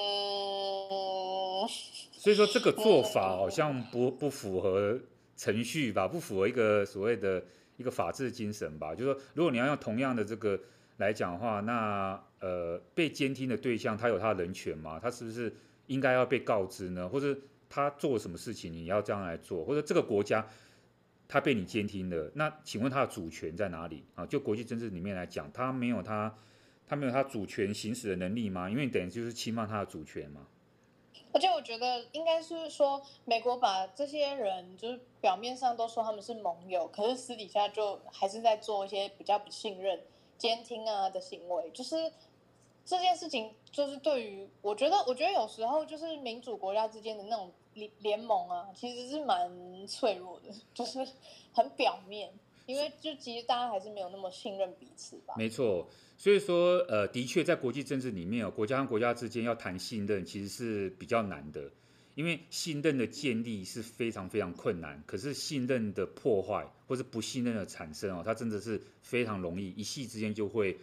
[2.12, 5.00] 所以说这个做法 好像不不符合
[5.36, 7.44] 程序吧，不符合一个所谓的
[7.76, 8.94] 一个法治精神吧。
[8.94, 10.58] 就是说，如果你要用同样的这个
[10.96, 14.98] 来讲的话，那呃被监听的对象他有他的人权吗？
[14.98, 15.54] 他是不是
[15.86, 17.08] 应该要被告知呢？
[17.08, 17.36] 或者
[17.68, 19.64] 他做什么事情你要这样来做？
[19.64, 20.46] 或者这个国家
[21.28, 24.24] 他被你监听了，那请问他的主权在哪里啊？
[24.26, 26.34] 就国际政治里面来讲，他没有他。
[26.88, 28.70] 他没有他主权行使的能力吗？
[28.70, 30.42] 因为等于就是侵犯他的主权嘛。
[31.36, 40.02] 而且我觉得应该是说，美国把这些人就是表面上都说他们是盟友，可是私底下就还是在做一些比较不信任、
[40.38, 41.70] 监听啊的行为。
[41.72, 42.10] 就是
[42.86, 51.06] 这件事情，就是对于我觉得，我觉得有时候就是民主国家之间的那种联联盟啊，其实是蛮脆弱的，就是
[51.52, 52.32] 很表面，
[52.64, 55.34] 因为就其实大家还是没有那么信任彼此吧。
[55.36, 55.86] 没错。
[56.18, 61.70] 所以说，呃，的确，在国际政治里面哦，国家和国家之间要谈信任，其实是比较难的，
[62.14, 65.02] 因为信任的建立是非常非常困难。
[65.06, 70.78] 可是信任的破坏或是不信任的产生哦，它真的是非常容易，一夕之间就会，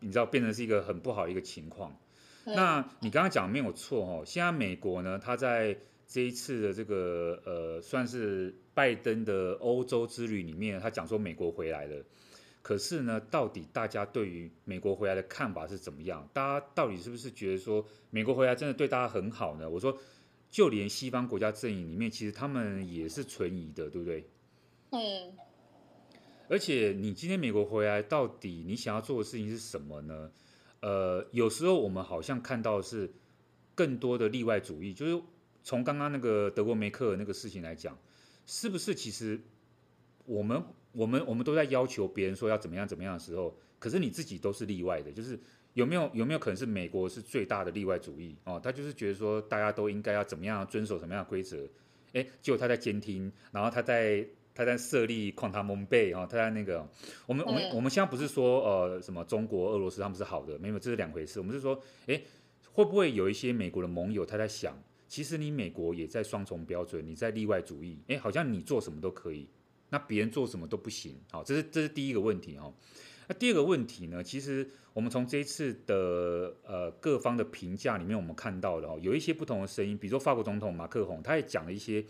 [0.00, 1.96] 你知道，变成是一个很不好的一个情况。
[2.44, 5.76] 那你刚刚讲没有错哦，现在美国呢，它在
[6.08, 12.04] 这一次的这个呃，算是拜登的欧洲之旅里面，他讲说美国回来了。
[12.66, 16.28] 可是呢，到底大家对于美国回来的看法是怎么样？
[16.32, 19.70] 大家到底是不是觉得说美国回来真的对大家很好呢？
[19.70, 19.96] 我说，
[20.50, 24.28] 就连西方国家阵营里面，其实他们也是存疑的，对不对？
[24.90, 25.32] 嗯。
[26.48, 30.32] 而且你今天美国回来，到底你想要做的事情是什么呢？
[30.80, 33.14] 呃，有时候我们好像看到的是
[33.76, 35.22] 更多的例外主义，就是
[35.62, 37.96] 从刚刚那个德国梅克尔那个事情来讲，
[38.44, 39.40] 是不是其实
[40.24, 40.64] 我们？
[40.96, 45.38] 我们我们都在要求别人说要怎么样怎么样的时候，可是你自己都是例外的，就是
[45.74, 48.58] 有没有有没有可能是美国是最大的例外主义哦？
[48.62, 51.68] 他就是觉得说大家都应该要怎么样遵守什么样的规则，
[52.14, 56.88] 哎，结果他在监听，然后他在他在设立矿塔蒙贝哦，他在那个
[57.26, 61.38] 我们我们我们现在不是说呃什么中国俄罗斯他们是好的，没有，这是两回事。
[61.38, 62.22] 我们是说，哎，
[62.72, 69.46] 会不会有一些美国的盟友他在想，其实你美国也在双重标准，你在例外主义，哎，好像你做什么都可以。
[69.90, 72.72] 那别人做什么都不行，好，这是这是第一个问题哈。
[73.28, 74.22] 那第二个问题呢？
[74.22, 82.04] 其实我们从这一次的呃各方的评价里面，我们看到了有一些不同的声音，比如说法国总统马克宏，他也讲了一些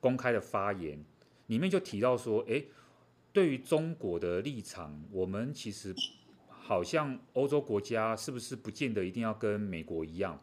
[0.00, 1.04] 公开的发言，
[1.46, 2.66] 里面就提到说，诶，
[3.32, 5.94] 对于中国的立场，我们其实
[6.48, 10.42] 好像欧洲国家是不是不见得一定要跟美国一样？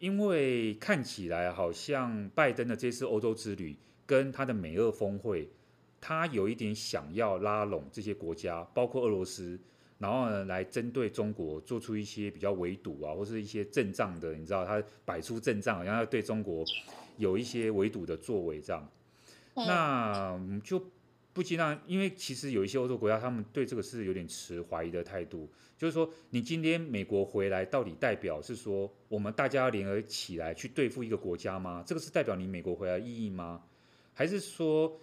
[0.00, 5.50] 因为看起来好像拜登的这次欧洲之旅跟他的美俄峰会。
[6.06, 9.58] 他有一点想要拉拢这些国家，包括俄罗斯，
[9.96, 16.62] 然后呢，来针对中国做出一些比较围堵啊，或是一些阵仗的，你知道，他摆出阵仗，然后要对中国
[17.16, 18.86] 有一些围堵的作为，这样。
[19.54, 20.78] 那就
[21.32, 31.82] 不禁让，因为其实有一些欧洲国家，他们对这个是有点持怀疑的态度，就是说，你今天美国回来，到底代表是说我们大家要联合起来去对付一个国家吗？
[31.86, 33.62] 这个是代表你美国回来的意义吗？
[34.12, 35.00] 还是说？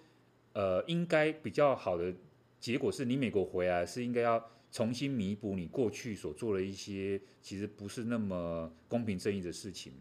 [0.54, 2.14] 呃，应该比较好的
[2.60, 9.94] 结果是你美国回来是应该要重新弥补你过去所做的一些其实不是那么公平正义的事情。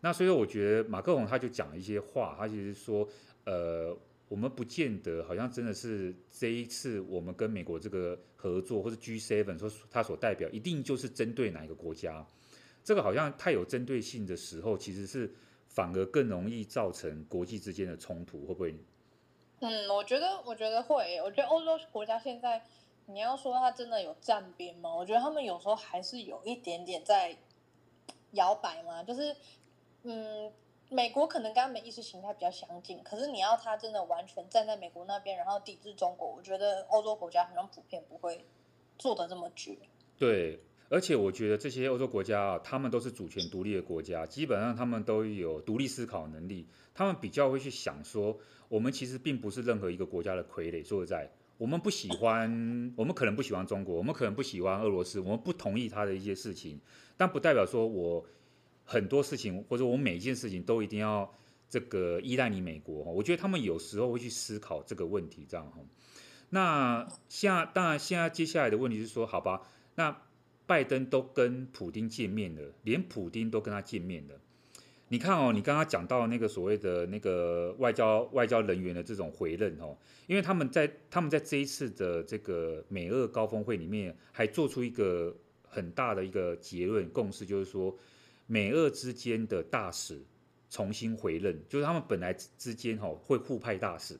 [0.00, 3.08] 那所以我觉得马克龙他就讲了一些话，他其实说，
[3.44, 3.96] 呃，
[4.28, 12.26] 我们不见得好像真的是这一次我们跟美国这个合作或者 G seven 说他所代表一定就是针对哪一个国家，
[12.82, 15.32] 这个好像太有针对性的时候，其实是
[15.68, 18.74] 反而更容易造成国际之间的冲突，会不会？
[19.62, 22.62] 嗯，我觉得我觉得会，我觉得欧洲国家现在
[23.06, 24.94] 你要说他真的有站边吗？
[24.94, 27.36] 我觉得他们有时候还是有一点点在
[28.32, 29.34] 摇摆嘛，就是。
[30.04, 30.52] 嗯，
[30.88, 38.44] 美国可能跟他们意识形态比较相近，可是你要他真的完全站在美国那边，然后抵制中国，我觉得欧洲国家好像普遍不会
[38.98, 39.78] 做的这么绝。
[40.18, 40.58] 对，
[40.92, 50.84] 而且我觉得这些欧洲国家啊，他们都是主权独立的国家，基本上他们都有独立思考能力，他们比较会去想说，我们其实并不是任何一个国家的傀儡。
[50.84, 56.78] 说实在，我们不喜欢，我们可能不喜欢中国，我们可能不喜欢俄罗斯，我们不同意他的一些事情，
[57.16, 58.24] 但不代表说我。
[58.84, 61.32] 很多事情，或者我每一件事情都一定要
[61.68, 65.78] 这个依赖你美国，我觉得他们有时候会去思考这个问题，这样哈。
[66.50, 69.62] 那现在当然现在接下来的问题是说，好吧，
[69.94, 70.20] 那
[70.66, 74.40] 拜登都跟普丁见面了，连普丁都跟他见面了。
[75.08, 79.96] 你看哦，你刚刚讲到那个所谓的那个外交外交人员的这种回任哦，
[80.26, 87.96] 因为他们在他们在这一次的这个美俄高峰会里面，还做出一个很大的一个结论共识，就是说。
[88.48, 90.20] 美俄之间的大使
[90.68, 94.18] 重新回任，就是他们本来之间哈会互派大使，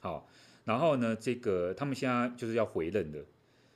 [0.00, 0.26] 好，
[0.64, 3.22] 然后呢，这个他们现在就是要回任的，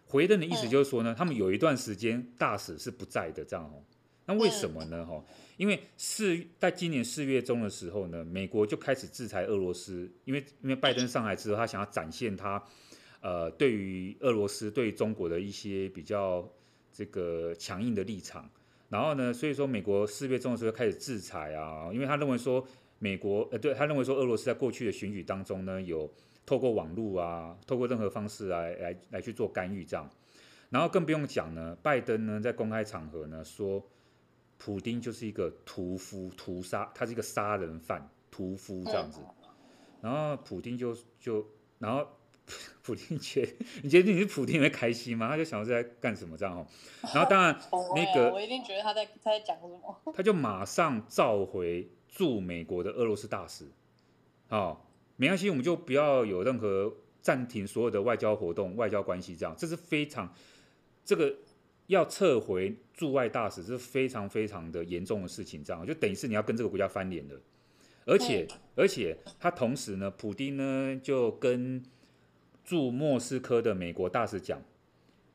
[0.08, 3.84] 回任的意思就是说呢，他们有一段时间大使是不在的，这样哦。
[4.24, 5.06] 那为什么呢？
[5.06, 5.24] 哈，
[5.56, 12.62] 因为四在今年四月中的时候呢，美国就开始制裁俄罗斯，因为因为拜登上来之后，他想要展现他
[13.20, 16.46] 呃对于俄罗斯对中国的一些比较
[16.92, 18.50] 这个强硬的立场。
[18.90, 22.66] 然后呢，所以说美国四月中的时候开始制裁啊，因为他认为说
[22.98, 26.10] 美国呃，对他认为说俄罗斯在过去的选举当中呢，有
[26.48, 30.08] 透过网络啊，透过任何方式来来来去做干预这样。
[30.70, 33.84] 然后更不用讲呢，拜登呢在公开场合呢说，
[34.56, 39.20] 普丁就是一个屠夫、屠杀，他是一个杀人犯、屠夫这样子。
[40.00, 41.46] 然后普丁就就
[41.78, 42.08] 然后。
[42.82, 45.28] 普丁觉得，你觉得你是普丁会开心吗？
[45.28, 46.66] 他就想说在干什么这样哦。
[47.12, 47.54] 然后当然
[47.94, 50.00] 那个，我一定觉得他在他在讲什么。
[50.14, 53.70] 他就马上召回驻美国的俄罗斯大使。
[54.48, 54.87] 好，
[55.18, 59.54] 没关系，我们就不要有任何暂停所有的外交活动、外交关系这样。
[59.58, 60.34] 这是非常
[61.04, 61.36] 这个
[61.88, 65.62] 要撤回驻外大使，是非常非常的严重的事情。
[65.62, 67.38] 这样就等于是你要跟这个国家翻脸了。
[68.06, 71.84] 而且而且他同时呢，普丁呢就跟。
[72.64, 74.62] 驻莫斯科的美国大使讲：“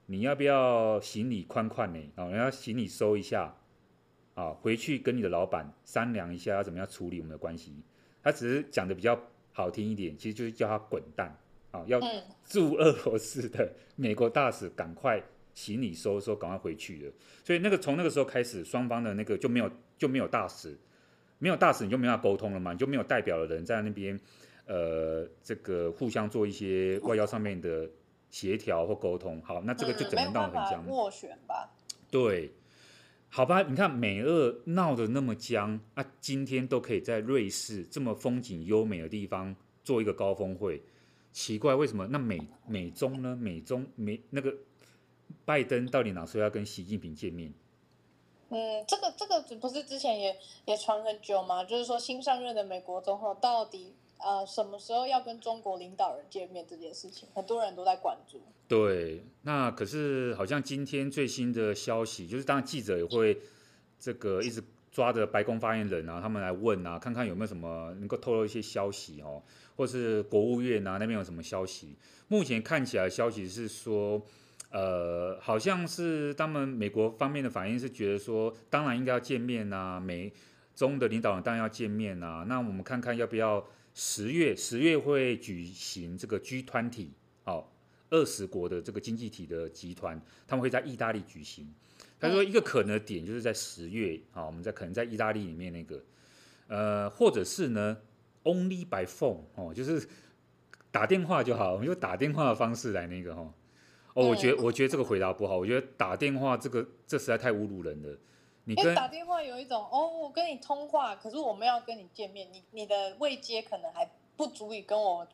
[0.05, 1.99] 你要不要行李宽宽呢？
[2.13, 3.55] 啊，你要行李收一下
[4.35, 7.73] 啊，回去跟你的老板商量一下要怎么样处理我们的关系。”
[8.21, 9.19] 他只是讲的比较
[9.53, 11.33] 好听一点，其实就是叫他滚蛋
[11.71, 11.81] 啊！
[11.87, 11.99] 要
[12.43, 17.13] 驻俄罗斯的美国大使赶快行李收收，赶快回去了。
[17.45, 20.77] 所以那个从那个时候开始，双方的那个就没有就没有大使，
[21.39, 24.19] 没有大使你就没法沟通了嘛，你就没有代表的人在那边。
[24.65, 27.85] 呃，这个互相做一些外交上面的
[28.29, 30.87] 协调或沟通，好，那这个就整个闹得很僵。
[30.87, 31.69] 斡旋吧。
[32.09, 32.49] 对，
[33.35, 40.79] 好吧，你看美俄闹得那么僵啊，今天都可以在瑞士这么风景优美的地方做一个高峰会，
[41.31, 42.05] 奇怪为什么？
[42.11, 43.35] 那美美中呢？
[43.35, 44.55] 美中美那个
[45.45, 47.51] 拜登到底哪时候要跟习近平见面？
[48.49, 51.63] 嗯，这个这个不是之前也也传很久吗？
[51.63, 53.95] 就是说新上任的美国总统到底。
[54.25, 58.41] 呃，什么时候要跟中国领导人见面这件事情，很多人都在关注。
[58.69, 63.41] 对，那可是好像今天最新的消息，就是当记者也会
[63.99, 69.43] 这个一直抓着白宫发言人啊，他们来问啊，看看有没有什么能够透露一些消息哦，
[69.75, 71.97] 或是国务院啊那边有什么消息。
[72.29, 74.21] 目前看起来消息是说，
[74.71, 80.31] 呃，好像是他们美国方面的反应是觉得说，当然应该要见面啊，美
[80.73, 83.63] 中的领导人当然要见面啊，那我们看看要不要。
[83.93, 87.11] 十月十月会举行这个 G 团体
[87.45, 87.65] 哦，
[88.09, 91.73] 二十国的这个经济体的集团，他们会在意大利举行。
[92.19, 96.01] 他说一个可能的点就是在十月啊，我们在可能在意大利里面那个，
[96.67, 97.97] 呃，或者是呢
[98.43, 100.07] Only by phone 哦，就是
[100.89, 103.53] 打电话就好，我们用打电话的方式来那个哈。
[104.13, 108.17] 哦，我觉得我觉得这个回答不好，我觉得打电话这个这实在太侮辱人了。
[108.65, 115.27] 你跟打电话有一种哦，我跟你通话，可是我们要跟你见面，你你的未接可能还不足以跟我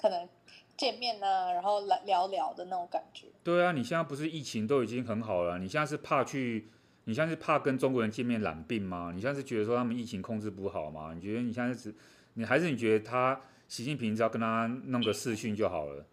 [0.00, 0.28] 可能
[0.76, 3.26] 见面啊，然后来聊聊的那种感觉。
[3.42, 6.68] 对啊，你现在不是疫情都已经很好了，你现在是怕去，
[7.04, 9.10] 你现在是怕跟中国人见面染病吗？
[9.14, 11.12] 你现在是觉得说他们疫情控制不好吗？
[11.14, 11.94] 你觉得你现在是，
[12.34, 16.06] 你还是你觉得他习近平只要跟他弄个视讯就好了？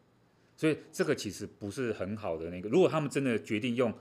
[0.56, 2.70] 所以这个其实不是很好的那个。
[2.70, 3.94] 如果他们真的决定用，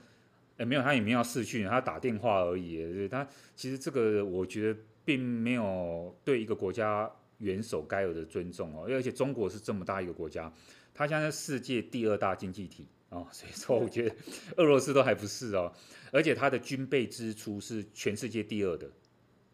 [0.57, 3.09] 哎，没有，他也没有视讯，他打电话而已。
[3.09, 3.27] 他
[3.57, 7.11] 其实这个我觉得并没有对一个国家。
[7.39, 10.53] 元首该有的尊重哦，而且中国是这么大一个国家，
[10.95, 14.15] 它现在是世界第二大经济体哦， 所以说我觉得
[14.59, 15.73] 俄罗斯都还不是哦，
[16.13, 18.89] 而且它的军备支出是全世界第二的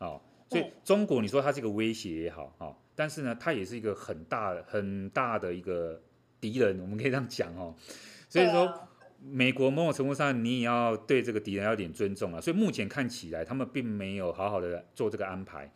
[0.01, 0.21] 哦，
[0.51, 5.99] 所以中国你说它是一个威胁也好哦，但是呢，它也是一个很大很大的一个
[6.43, 7.75] 敌人，我们可以这样讲哦，
[8.29, 8.87] 所以说
[9.21, 15.73] 美国某种程度上你也要对这个敌人要有点尊重啊，所以目前看起来他们并没有好好的做这个安排。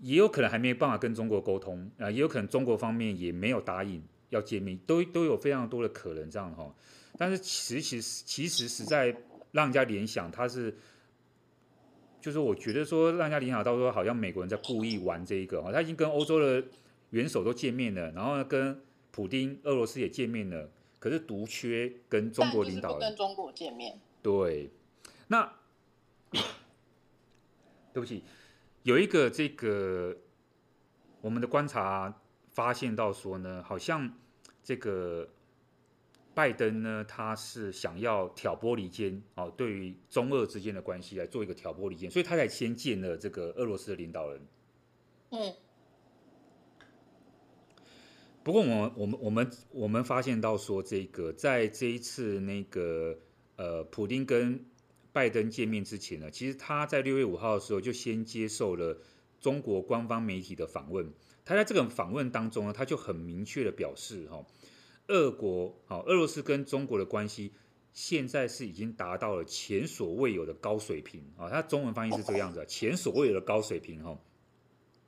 [0.00, 6.72] 也有可能还没办法跟中国沟通啊，也有可能中国方面也没有答应要见面，都都有非常多的可能这样哈。
[7.16, 9.16] 但是其实其实实在
[9.50, 10.72] 让人家联想，他是
[12.20, 16.64] 就是我觉得说让人家联想到说，好像美国人在故意玩这一个哈，他已经跟欧洲的
[17.10, 18.80] 元首都见面了，然后跟
[19.10, 24.00] 普丁俄罗斯也见面了，可是独缺跟中国领导人跟中国见面。
[24.22, 24.70] 对，
[25.28, 25.52] 那
[27.92, 28.24] 对不起。
[28.82, 30.16] 有一个这个
[31.20, 34.18] 我们的观察发现到说呢，好像
[34.62, 35.28] 这个
[36.34, 44.46] 拜登呢，他是想要挑拨离间哦，对于中俄之间的关系来做一个挑拨离间，所以他才先见了这个俄罗斯的领导人。
[45.30, 45.54] 嗯。
[48.48, 53.18] 不过我们我们我们我们发现到说，这个在这一次那个
[53.56, 54.64] 呃，普丁跟
[55.12, 58.96] 拜登见面之前呢，其实他在六月五号的时候就先接受了
[59.38, 61.12] 中国官方媒体的访问。
[61.44, 64.42] 他在这个访问当中呢，他就很明确的表示，哈，
[65.08, 67.52] 俄国，好，俄罗斯跟中国的关系
[67.92, 71.50] 现在是已经达到了前所未有的高水平啊。
[71.50, 74.18] 他中文翻译是这个样子，前所未有的高水平，哈。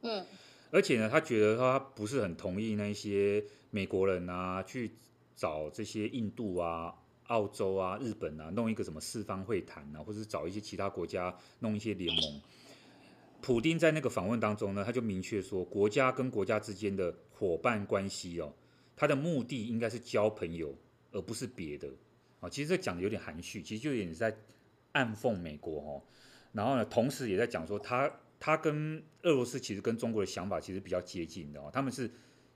[0.02, 0.26] 嗯。
[0.70, 4.92] 而且呢，他觉得他不是很同意那些美国人啊去
[5.34, 6.94] 找这些印度啊。
[7.30, 12.42] 澳洲啊、日本啊，弄一个什么四方会谈啊，或者是找一些其他国家弄一些联盟。
[13.40, 18.52] 普丁在那个访问当中呢，他就明确说，国家跟国家之间的伙伴关系哦，
[18.96, 20.76] 他的目的应该是交朋友，
[21.12, 21.88] 而不是别的。
[22.40, 24.36] 啊，其实这讲的有点含蓄，其实就有点在
[24.90, 26.02] 暗讽美国哦。
[26.50, 28.10] 然后呢，同时也在讲说，他
[28.40, 32.10] 他跟俄罗斯其实跟中国的想法其实比较接近的哦，他们是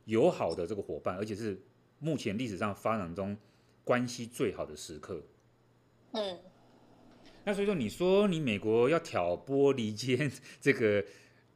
[0.07, 1.63] 友好的这个伙伴，而且是
[2.01, 3.37] 目前历史上发展中。
[3.87, 5.23] 关系最好的时刻，
[6.13, 6.41] 嗯，
[7.45, 11.05] 那所以说，你说你美国要挑拨离间这个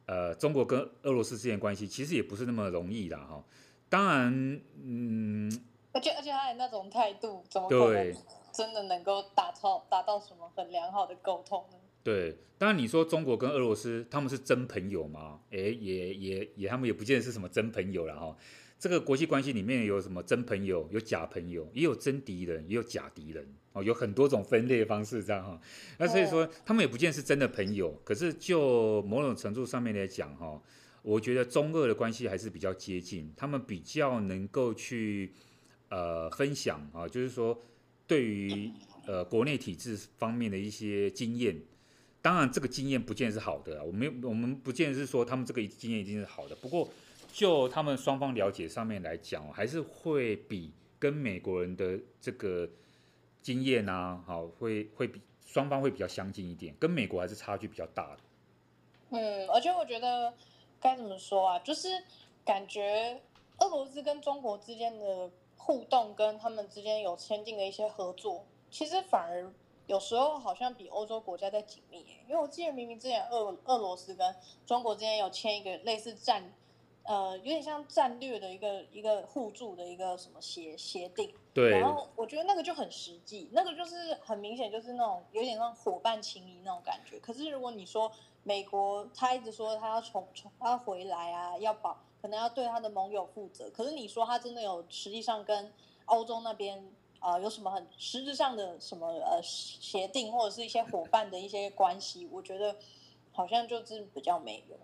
[0.05, 3.43] 呃中国跟俄罗斯之间关系，其实也不是那么容易的哈。
[3.89, 5.51] 当然，嗯，
[5.91, 8.15] 而且而且他的那种态度，怎么可能
[8.53, 11.78] 真的能够达到达到什么很良好的沟通呢？
[12.09, 15.41] 对，当然你说中国跟俄罗斯他们是真朋友吗？
[15.51, 18.35] 哎，也也也，他们也不见得是什么真朋友了哈。
[18.79, 25.61] 这个国际关系里面有什么真朋友，有假朋友，也有真敌人，也有假敌人哦，有很多种分类方式这样哈。
[25.99, 28.01] 那所以说，他们也不见是真的朋友。
[28.03, 30.59] 可是就某种程度上面来讲哈，
[31.03, 35.31] 我觉得中俄的关系还是比较接近，他们比较能够去
[35.89, 37.61] 呃分享啊，就是说
[38.07, 38.71] 对于
[39.05, 41.55] 呃国内体制方面的一些经验。
[42.21, 46.87] 当然，这个经验不见是好的，我们我们不见是说他们这个经验一定是好的，不过。
[47.31, 52.67] 就他们双方了解上面来讲，还是会比跟美国人的这个
[53.39, 58.19] 经验啊，好，会会比双方会比较相近一点，跟美国还是差距比较大的。
[59.11, 60.33] 嗯，而且我觉得
[60.81, 61.87] 该怎么说啊，就是
[62.43, 63.21] 感觉
[63.59, 69.53] 俄罗斯跟中国之间的互动，跟他们之间有签订的一些合作，其实反而
[69.89, 72.05] 有时候好像比欧洲国家在紧密。
[72.27, 74.35] 因为我记得明明之前俄俄罗斯跟
[74.65, 76.53] 中国之间有签一个类似战。
[77.03, 81.71] 呃，有点像战略的一个一个互助的一个什么协协定，对。
[81.71, 87.19] 然后我觉得那个就很实际，那个就是很明显就是那种有点像伙伴情谊那种感觉。
[87.19, 88.11] 可是如果你说
[88.43, 93.71] 美国，他一直说他要从从他要回来啊，要保，可能要对他的盟友负责。
[93.71, 95.73] 可是你说他真的有实际上跟
[96.05, 96.83] 欧洲那边啊、
[97.19, 102.75] 呃、有什么很实质上的什么呃协定或者是一些伙伴的一些关系，我觉得
[103.31, 104.77] 好像就是比较没有。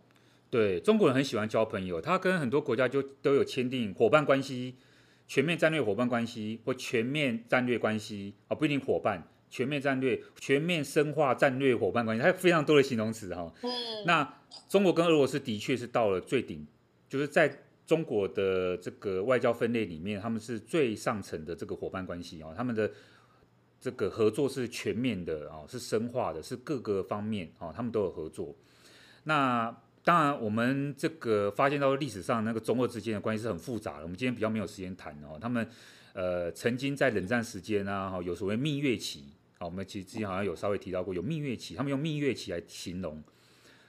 [0.49, 4.75] 对，中国人很喜欢交朋友，他跟很多国家就都有签订伙伴关系、
[5.27, 13.51] 全面战略伙伴关系或全面战略关系啊，不一定伙伴，全面战略、全面深化战略伙伴关系，它有非常多的形容词哈。
[13.63, 13.69] 嗯。
[14.05, 16.65] 那中国跟俄罗斯的确是到了最顶，
[17.09, 22.91] 就是在中国的这个外交分类里面，他们是最上层的这个伙伴关系哦，他们的
[23.79, 28.55] 这个合作是全面的哦，是深化的，是各个方面哦，他们都有合作。
[29.25, 34.03] 那当然，我们这个发现到历史上那个中俄之间的关系是很复杂的。
[34.03, 35.67] 我们今天比较没有时间谈哦，他们
[36.13, 39.25] 呃曾经在冷战时间啊，哈有所谓蜜月期，
[39.59, 43.23] 好，我们其实之前好像有稍微提到过有蜜月期，他们用蜜月期来形容。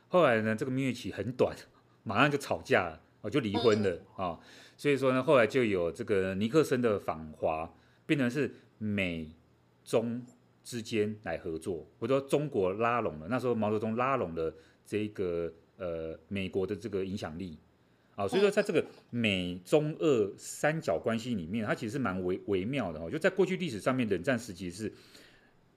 [0.08, 1.54] 后来呢，这个蜜月期很短，
[2.02, 3.02] 马上就吵架了。
[3.28, 4.40] 就离婚了啊、哦，
[4.76, 7.74] 所以说呢，后来就有这个尼克森的访华，
[8.06, 9.30] 变成是美
[9.84, 10.24] 中
[10.62, 14.54] 之间来合作，或者说中国拉拢了，那时候毛泽东拉拢了
[14.84, 17.56] 这个呃美国的这个影响力
[18.14, 23.10] 啊、哦，所以说在这个美中俄三角关系里面，它其实是蛮微微妙的哦。
[23.10, 24.92] 就在过去历史上面，冷战时期是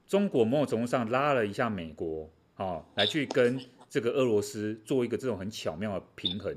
[0.08, 6.56] 中国某种程度上拉了一下美国啊、哦，来去跟这个俄罗斯做一个这种很巧妙的平衡。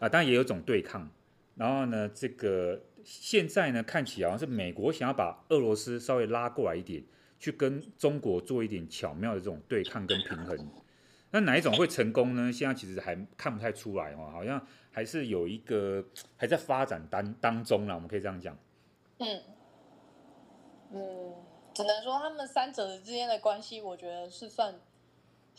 [0.00, 1.10] 啊，当然也有种对抗，
[1.56, 7.02] 然后呢，这个现在呢看起来好像是美国想要把俄罗斯稍微拉过来一点，
[7.38, 10.70] 去跟中国做一点巧妙的这种对抗跟平衡。
[11.30, 12.52] 那哪一种会成功呢？
[12.52, 16.04] 现在其实还看不太出来哦，好像还是有一个
[16.36, 18.56] 还在发展当当中啦，我们可以这样讲。
[19.18, 19.42] 嗯
[20.92, 21.34] 嗯，
[21.74, 24.74] 只能说他们三者之间的关系，我觉得是算。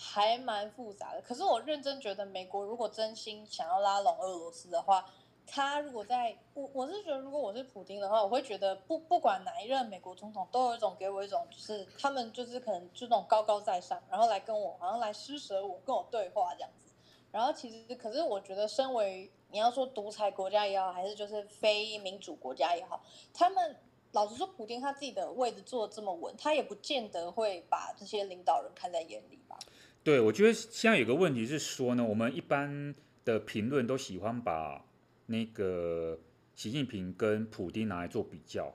[0.01, 5.05] 还蛮复杂的，可是我认真觉得，美国如果真心想要拉拢俄罗斯的话，
[5.45, 16.93] 他如果在我我是觉得，如果我是普丁的话，我会觉得不不管哪一任美国总统，都有一种给我一种就是他们就是可能就那种高高在上，然后来跟我好像来施舍我，跟我对话这样子。
[17.29, 23.01] 然后其实可是我觉得，身为你要说独裁国家也好，还是就是非民主国家也好，
[23.33, 23.75] 他们
[24.13, 29.59] 老实说，普京他自己的位置坐这么稳，他也不见得会把这些领导人看在眼里吧。
[30.09, 34.83] 对，我觉得现在有个问题是说呢，我们一般的评论都喜欢把
[35.27, 36.17] 那个
[36.55, 38.73] 习近平跟普丁拿来做比较，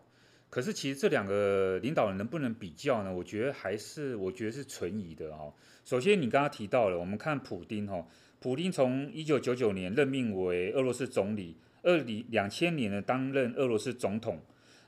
[0.48, 3.12] 可是其实这两个领导人能不能比较呢？
[3.12, 5.52] 我觉得还是我觉得是存疑的哦。
[5.84, 8.06] 首先，你刚刚提到了，我们看普丁哈，
[8.38, 14.40] 普丁从一九九九年任命为俄罗斯总理，二零两千年呢担任俄罗斯总统，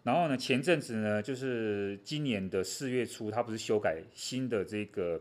[0.04, 5.20] 然后呢前阵子呢就是今年的四月初，他不是修改新的这个。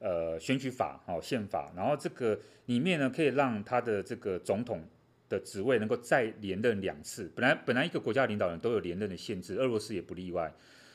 [0.00, 4.82] 呃，选举法好、哦、宪法，然后这个里面呢，可以让他的这个总统
[5.28, 7.30] 的职位能够再连任两次。
[7.36, 10.50] 本来本来一个国家领导人都有连任的限制，俄罗斯也不例外。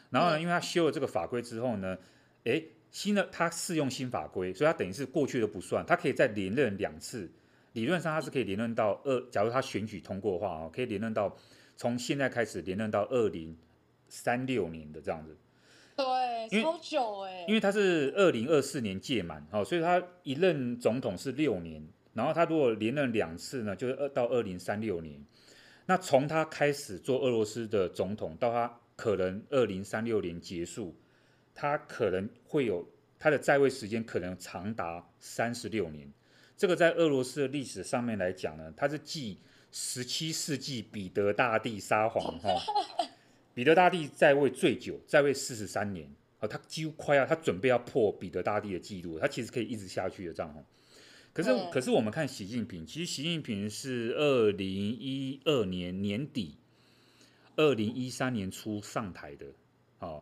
[0.09, 1.95] 然后呢，因为他修了这个法规之后呢，
[2.45, 7.29] 诶，新的他适用新法规，所以他等于是过去的不算，他可以再连任两次。
[7.73, 11.37] 理论上他是可以连任到二，假如他选举通过的话啊，可以连任到
[11.77, 13.55] 从现在开始连任到二零
[14.09, 15.35] 三六年的这样子。
[15.95, 25.23] 对，超久哎，因为他是二零二四年届满，哦，所以他一任总统是六年，然后他如果连任两次呢，就是二到二零三六年。
[25.85, 30.95] 那从他开始做俄罗斯的总统到他可能二零三六年结束，
[31.53, 32.87] 他可能会有
[33.17, 36.11] 他的在位时间可能长达三十六年。
[36.57, 39.39] 这个在俄罗斯的历史上面来讲呢，他是继
[39.71, 42.49] 十七世纪彼得大帝沙皇哈。
[43.55, 50.65] 彼得大帝在位最久，在位四十三年，啊，他几乎快要，他准备要破彼得大帝的记录，他其实可以一直下去的这样。
[51.31, 56.57] 可是，嗯、可是我们看习近平，其实习近平是二零一二年年底，
[57.55, 59.45] 二零一三年初上台的，
[59.99, 60.21] 哦，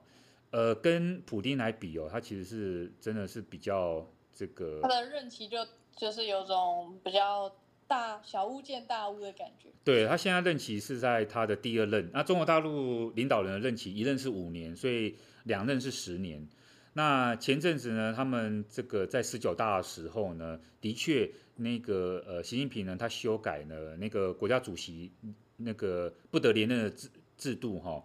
[0.51, 5.57] 呃，跟普丁来比哦，他其实是真的是比较这个，他的任期就
[5.97, 7.51] 就是有种比较。
[7.87, 9.69] 大小巫见大巫的感觉。
[9.83, 12.09] 对，他现在任期是在他的第二任。
[12.13, 16.47] 那中国大陆领导人的任期一任是五年，所以两任是十年。
[16.93, 25.11] 那前阵子呢，他们这个在十九大的时候呢，的确那个呃，习近平呢，他修改了那个国家主席
[25.57, 28.03] 那个不得连任的制制度哈，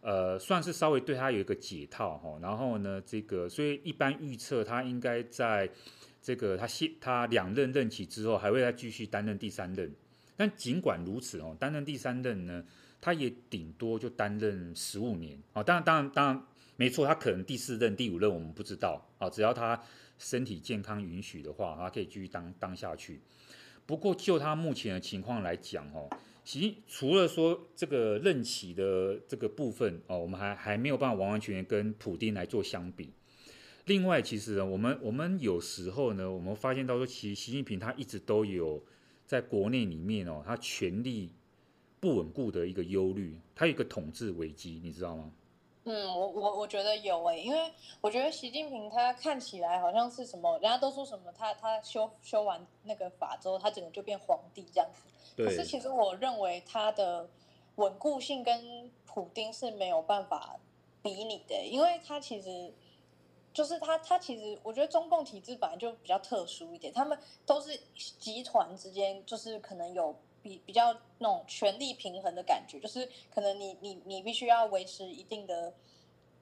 [0.00, 2.38] 呃，算是稍微对他有一个解套哈。
[2.42, 5.70] 然后呢，这个所以一般预测他应该在。
[6.24, 9.94] 这个他现他两任任期之后还会再继续担任第三任，
[10.38, 12.64] 但尽管如此哦，担任第三任呢，
[12.98, 15.62] 他也顶多就担任十五年哦。
[15.62, 16.42] 当然当然当然
[16.76, 19.78] 没错，他可能第四任第五任我们不知道啊，只要他
[20.18, 23.20] 身体健康允许的话，他可以继续当当下去。
[23.84, 26.08] 不过就他目前的情况来讲哦，
[26.42, 33.12] 其除了说这个任期的这个部分哦，我们还还没有办法完完全全跟普丁来做相比。
[33.86, 38.82] 另外，其实呢，我们我们有时候呢，我们发现到说，其实习近平他一直都有
[39.26, 41.30] 在国内里面哦，他权力
[42.00, 45.30] 不稳固的一个忧虑，他有一个统治危机，你知道吗？
[45.84, 47.58] 嗯，我我我觉得有诶，因为
[48.00, 55.02] 我觉得习近平他看起来好像是什么，人家都说什么他他修修完那个法之后，他整个就变皇帝这样子。
[55.44, 57.28] 可是其实我认为他的
[57.74, 60.58] 稳固性跟普丁是没有办法
[61.02, 62.72] 比拟的，因为他其实
[63.54, 75.72] 就是他他其实我觉得中共体制本来就比较特殊一点，他们都是集团之间就是可能有比比较那种权力平衡的感觉，就是可能你你你必须要维持一定的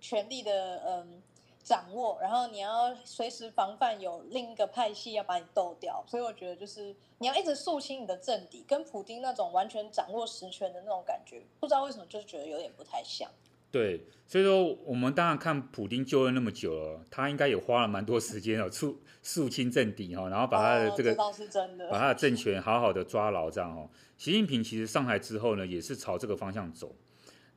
[0.00, 1.22] 权力的嗯。
[1.64, 13.30] 掌握，然后你要随时防范有另一个派系要把你斗掉，所以我觉得就是你要一直肃清你的政敌，跟普丁那种完全掌握实权的那种感觉，不知道为什么就是觉得有点不太像。
[13.73, 23.89] 对，所以说我们当然看普丁就任那么久了，他应该也花了蛮多时间哦，肃肃清政敌哈，然后把他的这个、的，把他的政权好好的抓牢这样哦。
[24.18, 26.95] 习近平其实上台之后呢，也是朝这个方向走。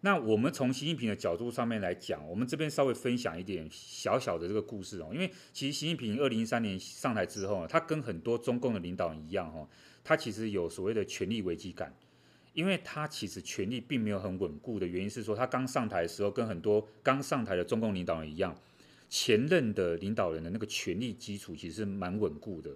[0.01, 5.09] 那我们从习近平的角度上面来讲，我们这边稍微分享一点小小的这个故事哦。
[5.11, 9.67] 因为其实习近平二零一三年上台之后，他跟很多中共的领导人一样哦，
[10.03, 11.93] 他其实有所谓的权力危机感，
[12.55, 18.55] 因为他其实权力并没有很稳固的原因是说，他刚上台的时候跟很多刚上台的中共领导人一样，
[19.09, 22.71] 前任的领导人的那个权力基础其实是蛮稳固的。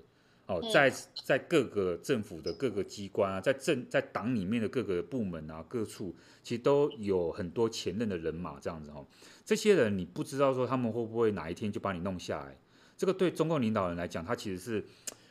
[0.48, 0.92] 哦，在
[1.24, 9.06] 在各个政府的各个机关啊，在政在党里面的各个部门啊，各处其实都有很多前任的人马这样子哦。
[9.46, 12.58] 这些人你不知道说他们会不会哪一天就把你弄下来，
[12.98, 14.84] 这个对中共领导人来讲，他其实是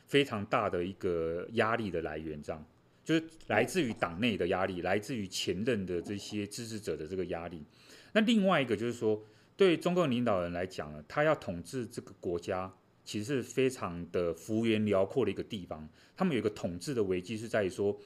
[0.06, 2.64] 非常大的一个压力的来源，这样
[3.08, 7.64] 就是来自于党内的压力，来自于前任的这些支持者的这个压力。
[8.12, 9.24] 那另外一个就是说，
[9.56, 12.70] 对中共领导人来讲呢，他要统治这个国家。
[13.04, 17.98] 其实是非常的幅员辽阔的一个地方，他们有一个统治的危机是在于说，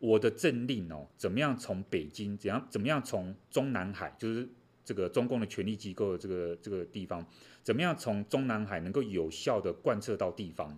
[0.00, 4.48] 我的政令哦，怎么样从北京，怎样怎么样从中南海，就是
[4.84, 7.24] 这个中共的权力机构的这个这个地方，
[7.62, 10.76] 怎么样从中南海能够有效的贯彻到地方。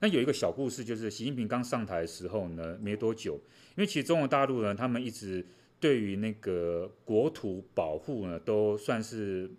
[0.00, 3.34] 那有一个小故事，就是习近平刚上台的时候呢，没多久，
[3.76, 5.46] 因为其实中国大陆呢，他们一直
[5.80, 9.50] 对于那个国土保护呢，都算是。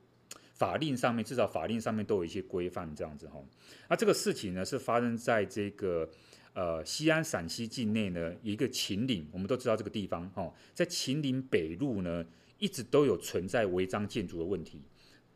[0.59, 3.41] 法令上面，至少法令上面都有一些规范，这样子哈。
[3.89, 6.09] 那这个事情呢，是发生在这个
[6.53, 12.25] 呃西安陕西境内呢，有一个秦岭，我们都知道这个地方哈，在秦岭北路呢，
[12.57, 14.81] 一直都有存在违章建筑的问题。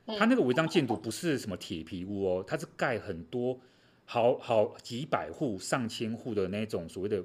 [0.06, 3.58] 它那个违章建筑不是什么铁皮屋哦，它是盖很多
[4.06, 7.24] 好好几百户、上千户的那种所谓的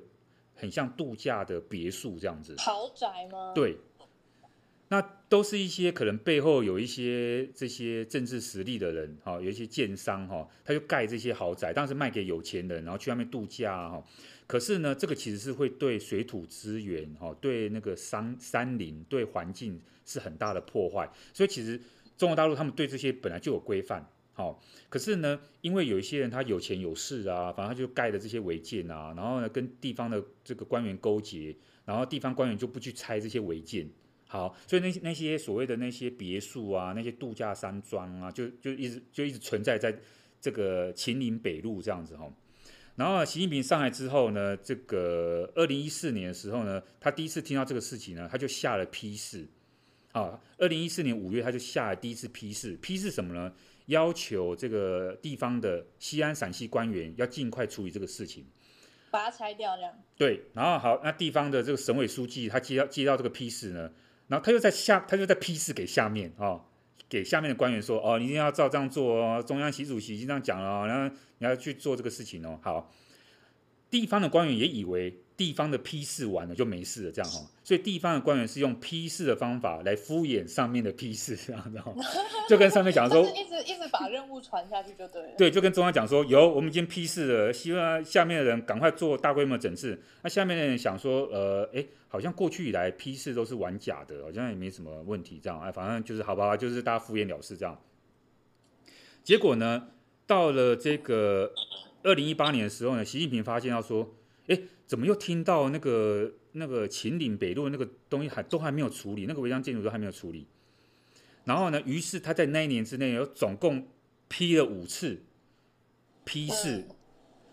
[0.54, 2.54] 很像度假的别墅这样子。
[2.58, 3.52] 豪宅吗？
[3.54, 3.76] 对。
[4.90, 14.02] 那都是一些可能背后有一些这些政治实力的人，哈，有一些建商，哈，他就盖这些豪宅，当时卖给有钱人，然后去外面度假，哈。
[14.46, 21.06] 可是呢，这个其实是会对水土资源，哈，对那个山山林、对环境是很大的破坏。
[21.34, 21.78] 所以其实
[22.16, 24.62] 中国大陆他们对这些本来就有规范，好。
[24.88, 33.90] 可是呢，因为有一些人他有钱有势啊，反正他就盖了这些违建啊，然后呢跟地方的这个官员勾结，然后地方官员就不去拆这些违建。
[34.28, 39.98] 好，所以那些那些所谓的那些别墅啊，那些度假山庄啊，就就一直就一直存在在
[40.40, 42.32] 这个秦岭北路这样子哈。
[42.94, 49.48] 然后习近平上来之后呢，这个二零一四年的时候呢，他第一次听到这个事情呢，他就下了批示。
[50.12, 53.52] 啊，二零一四年五月他就下了第一次批示，批示什么呢？
[53.88, 58.46] 要求这个地方的西安陕西官员要尽快处理这个事情，
[59.10, 59.92] 把它拆掉这样。
[60.16, 63.90] 对，然后好，那地方的这个省委书记他接到接到这个批示呢。
[64.28, 66.66] 然后他又在下，他就在批示给下面哦，
[67.08, 69.42] 给下面的官员说哦，你一定要照这样做哦。
[69.42, 72.60] 中央习主席已经这样讲了，然后你要去做这个事情哦。
[72.62, 72.92] 好，
[73.88, 77.40] 地方的官员也以为地方的批示完了就没事了，这样哈。
[77.62, 81.94] 所以地方的官员是用批示的方法来敷衍上面的批示，这样子哈，
[82.50, 85.34] 就跟上面讲说，一直一直把任务传下去就对了。
[85.38, 90.02] 对，就跟中央讲说，有我们已经批示了，希望下面的人赶快做大规模整治。
[90.22, 97.80] 那下面的人想说，呃，哎，好像过去以来批示都是玩假的，好像也没什么问题，这样哎，反正就是好吧，就是大家敷衍了事这样。
[99.22, 99.88] 结果呢，
[100.26, 101.52] 到了这个
[102.02, 104.16] 二零一八年的时候呢，习近平发现到说，
[104.48, 104.58] 哎，
[104.88, 106.32] 怎么又听到那个？
[106.52, 110.48] 那个秦岭北路那个东西还都还没有处理，那个违章建筑都还没有处理。
[111.44, 113.86] 然后呢，于是他在那一年之内有总共
[114.26, 115.22] 批了五次
[116.24, 116.86] 批示，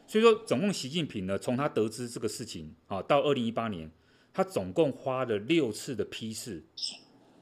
[0.07, 3.91] 所以说总共习近平呢，从他得知这个事情啊，到二零一八年，
[4.33, 6.63] 他总共花了六次的批示，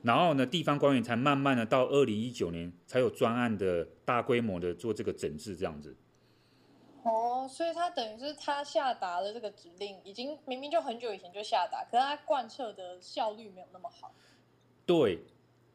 [0.02, 5.96] 然后呢，地方官员才慢慢的到二零一九年才有专案的大规模的做这个整治这样子。
[7.04, 14.16] 哦，所以他等于是他下达了这个指令，已经明明就很久以前就下达，可是他贯彻的效率没有那么好。
[14.86, 15.26] 对，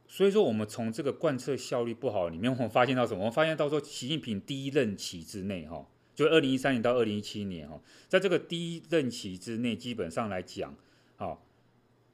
[0.06, 3.20] 所以说我们从这个贯彻效率不好里面，我们发现到什么？
[3.20, 10.74] 我们发现到说，习近平第一任期之内，哈，就二零一三年到二零一七年哈，在这个第一任期之内，基本上来讲，
[11.16, 11.42] 好，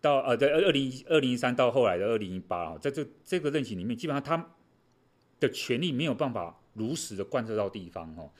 [0.00, 4.54] 到呃在二零二零一三到后来的二零一八啊，在这这个任期里面，基本上他
[5.38, 8.32] 的权力没有办法如实的贯彻到地方哦。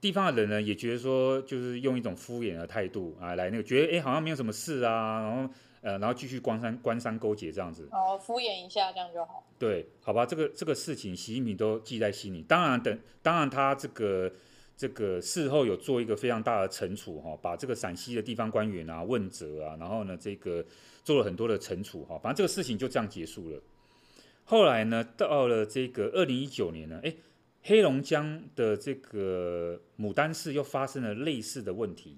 [0.00, 9.46] 地方的人呢，也觉得说，就是用一种敷衍的态度啊，来那个觉得，哎，好像没有什么事啊，然后呃，然后继续官商官商勾结这样子，哦，敷衍一下这样就好。
[9.58, 12.42] 对，好吧，这个这个事情，习近平都记在心里。
[12.42, 14.32] 当然，等当然他这个
[14.74, 20.64] 这个事后有做一个非常大的惩处哈，把这个陕西的地方官员啊问责啊，然后呢，这个
[21.04, 23.60] 做了很多的惩处哈，反正这个事情就这样结束了。
[24.44, 27.14] 后来呢，到了这个二零一九年呢，哎。
[27.62, 32.16] 黑龙江的这个牡丹市又发生了类似的问题，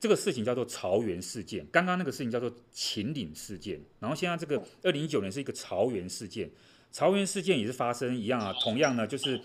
[0.00, 1.64] 这个事情叫做潮源事件。
[1.70, 6.50] 刚刚那个事情叫做秦岭事件，然后现在这个二零一九年是一个潮源事件。
[6.90, 9.40] 潮源事件也是发生一样啊，同样呢，就是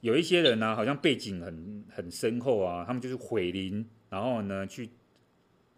[0.00, 4.90] 有一些人呢、好像背景很很深厚啊，他们就是毁林，然后呢去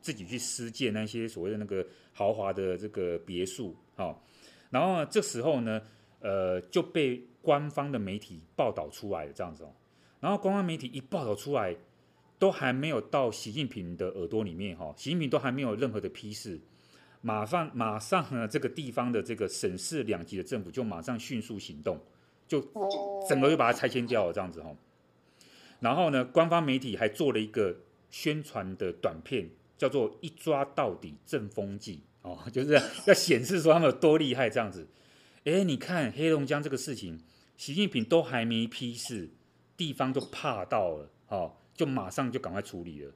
[0.01, 4.27] 自己去私建那些所谓的那个豪华的这个别墅，好，
[4.71, 5.83] 然后呢这时候呢，
[6.21, 7.23] 呃就被。
[7.45, 9.69] 官方的媒体报道出来的这样子哦，
[10.21, 11.77] 然后官方媒体一报道出来，
[12.39, 16.59] 都还没有到习近平的耳朵里面哈，习近平都还没有任何的批示，
[17.21, 22.01] 马上马上呢，这个地方的这个省市两级的政府就马上迅速行动，
[22.49, 22.61] 就
[23.29, 24.75] 整个就把它拆迁掉了这样子哈。
[25.81, 27.77] 然后呢，官方媒体还做了一个
[28.11, 32.73] 宣传的短片，叫做“一抓到底正风纪”哦， 就是
[33.07, 34.87] 要显示说他们有多厉害这样子。
[35.45, 37.21] 哎，你看黑龙江这个事情。
[37.57, 39.31] 习近平都还没批示，
[39.77, 43.13] 地方就怕到了，哦，就马上就赶快处理了。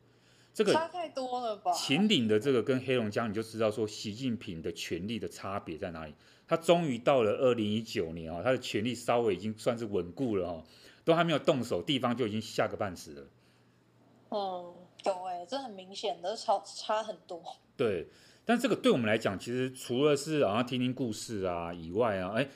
[0.54, 1.72] 这个差太多了吧？
[1.72, 6.14] 秦岭的这个跟黑龙江，你就知道说习近平的权力的差别在哪里。
[6.46, 10.64] 他终于到了二零一九年啊，他的权力稍微已经算是稳固了哦，
[11.04, 13.26] 都还没有动手，地方就已经吓个半死了。
[14.30, 15.12] 嗯，对，
[15.46, 17.42] 这很明显的差差很多。
[17.76, 18.08] 对，
[18.44, 22.48] 但这个对我们来讲，其实除了是好像听听故事啊以外啊，哎。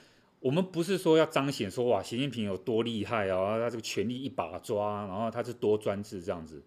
[0.43, 6.61] 我们不是说要彰显说哇，习近平有多厉害啊，他这个权力一把抓，然后他是多专制这样子，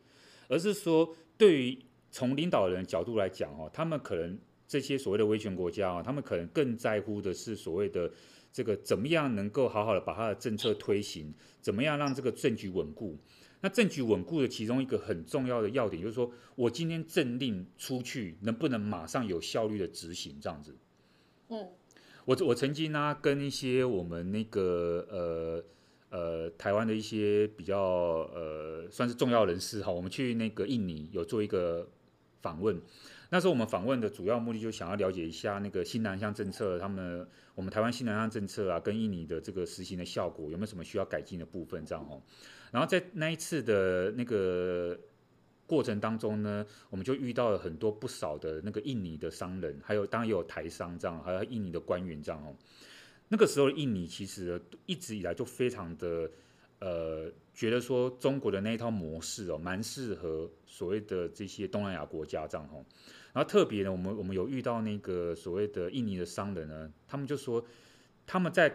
[0.48, 1.78] 而是说对于
[2.10, 8.10] 从领导人角度来讲哦，他们可能这些所谓的威权国家啊，他们可能更在乎的是所谓的
[8.54, 13.18] 这个怎么样能够好好的把他的政策推行，怎么样让这个政局稳固。
[13.60, 20.78] 那政局稳固的其中一个很重要的要点就是说我今天政令出去能不能马上有效率的执行这样子，
[21.50, 21.68] 嗯。
[22.26, 25.64] 我我曾经呢、跟一些我们那个呃
[26.10, 27.80] 呃台湾的一些比较
[28.34, 31.88] 呃算是重要人士哈，我们去那个印尼有做一个
[32.42, 32.82] 访问。
[33.30, 42.22] 那时候我们访问的主要目的就想要了解一下那个新南向政策，他们我们台湾新南向政策啊，跟印尼的这个实行的效果有没有什么需要改进的部分这样哦。
[42.72, 44.98] 然后在那一次的那个。
[45.68, 52.56] 过程当中呢，我们就遇到了很多不少的那个印尼的商人，还有当然也有台商这样，还有印尼的官员这样哦。
[53.28, 56.30] 那个时候的印尼其实一直以来就非常的
[56.80, 62.86] 呃，觉得说中国的那一套模式哦，蛮适合所谓的这些东南亚国家这样哦。
[63.34, 67.66] 然后特别呢，我们我们有遇到那个所谓的印尼的商人呢，他们就说
[68.28, 68.72] 他们在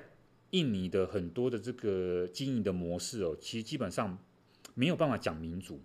[0.51, 4.19] 印尼的很多的这个经营的模式哦，其实基本上
[4.75, 5.81] 没有办法讲民主。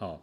[0.00, 0.18] 哦，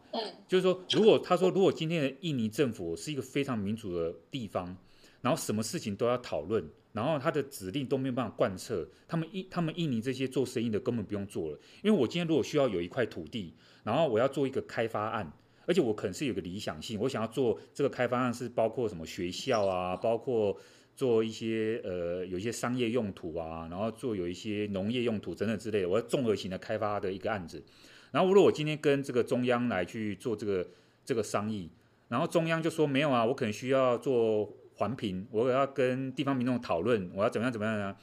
[0.48, 4.76] 就是说，如果他说，如果今天的印尼政府是一个非常民主的地方，
[5.22, 13.54] 然后什么事情都要讨论，然后他的指令都没有办法贯彻，他们印他们印尼这些做生意的根本不用做了，因为我今天如果需要有一块土地，
[13.84, 15.32] 然后我要做一个开发案，
[15.68, 20.58] 而且我可能是有个理想性，我想要做这个开发案是包括什么学校啊，包括
[20.96, 27.64] 做一些呃有一些商业用途啊，然后做有一些农业用途等等之类的，我要综合型的开发的一个案子。
[28.12, 30.68] 然后，如果我今天跟这个中央来去做这个
[31.04, 31.70] 这个商议，
[32.08, 37.98] 然后中央就说没有啊，我可能需要做环评，我要跟地方民众讨论，我要怎么样怎么样呢？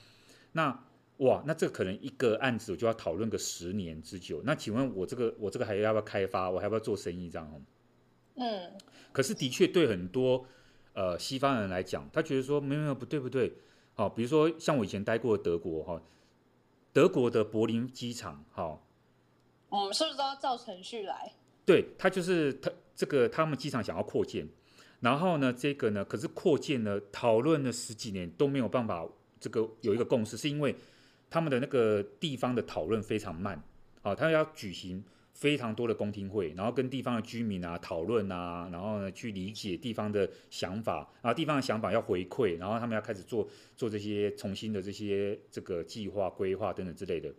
[0.53, 0.85] 那
[1.19, 4.43] 哇，那这可能一个案子我就要讨论个十年之久。
[4.45, 6.51] 那请问我这个我这个还要不要开发？
[6.51, 7.65] 我还要不要做生意这样？
[8.37, 8.73] 嗯。
[9.13, 10.45] 可是的确对很多
[10.93, 13.55] 呃西方人来讲，他觉得说没有没有不对不对。
[13.95, 16.03] 好，比如说像我以前待过德国哈，
[16.93, 18.81] 德国的柏林机场哈。
[19.81, 21.33] 我们是不是都要照程序来？
[21.66, 24.47] 对，他就是他这个他们机场想要扩建，
[25.01, 29.05] 然后呢，这个呢，可是扩建呢，讨论了十几年都没有办法
[29.41, 30.77] 这个有一个共识，是因为
[31.29, 33.61] 他们的那个地方的讨论非常慢
[34.03, 35.03] 啊，他要举行
[35.33, 47.35] 非常多的公听会，然后跟地方的居民啊讨论啊，然后呢去理解地方的想法，然后地方的想法要回馈，然后他们要开始做做这些重新的这些这个计划规划等等之类的。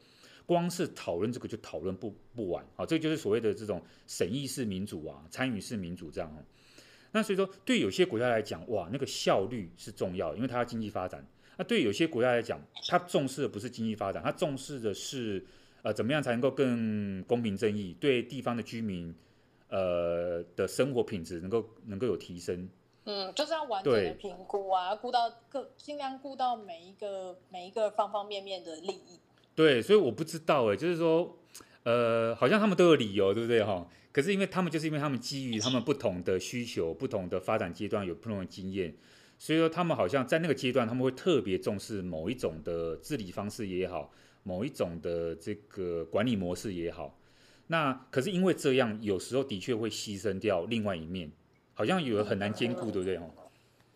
[0.46, 6.46] 光是讨论这个就讨论不不完啊，这就是所谓的这种审议式民主啊，参与式民主这样。
[7.12, 11.26] 那所以说，对有些国家来讲，哇，那个效率是重要，因为它要经济发展。
[11.58, 15.46] 那对有些国家来讲，它重视的不是经济发展，它重视的是
[15.82, 19.16] 呃怎么样才能够更公平正义，对地方的居民
[19.70, 22.70] 呃的生活品质能够能够有提升。
[23.06, 29.20] 嗯，就是要完整的评估啊，顾到各尽量顾到每一个每一个方方面面的利益。
[29.56, 31.40] 对，所以我不知道哎，就是说，
[31.84, 33.88] 呃，好像他们都有理由，对不对哈？
[34.12, 38.96] 可是因为他们就是因为他们基于他们不同的需求、不同的发展阶段有不同的经验，
[39.40, 44.12] 所以说他们好像在那个阶段他们会特别重视某一种的治理方式也好，
[44.44, 47.18] 某一种的这个管理模式也好。
[47.68, 51.32] 那可是因为这样，有时候的确会牺牲掉另外一面。
[51.78, 53.20] 好像有很难兼顾，对不对？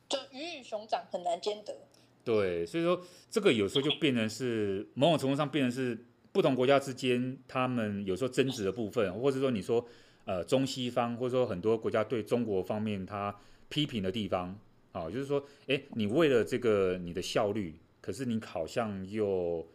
[0.10, 1.88] 就鱼与熊掌很难兼得。
[2.30, 3.01] 对，所以说
[3.32, 5.97] 这个有时候就变成是某种程度上变成是
[6.32, 9.84] 不同国家之间他们有时候争执的部分，或者说你说
[10.25, 13.36] 呃中西方，或者说很多国家对中国方面他
[13.67, 14.55] 批评的地方
[14.91, 19.67] 啊，就是说，哎，你为了这个你的效率，可是你好像又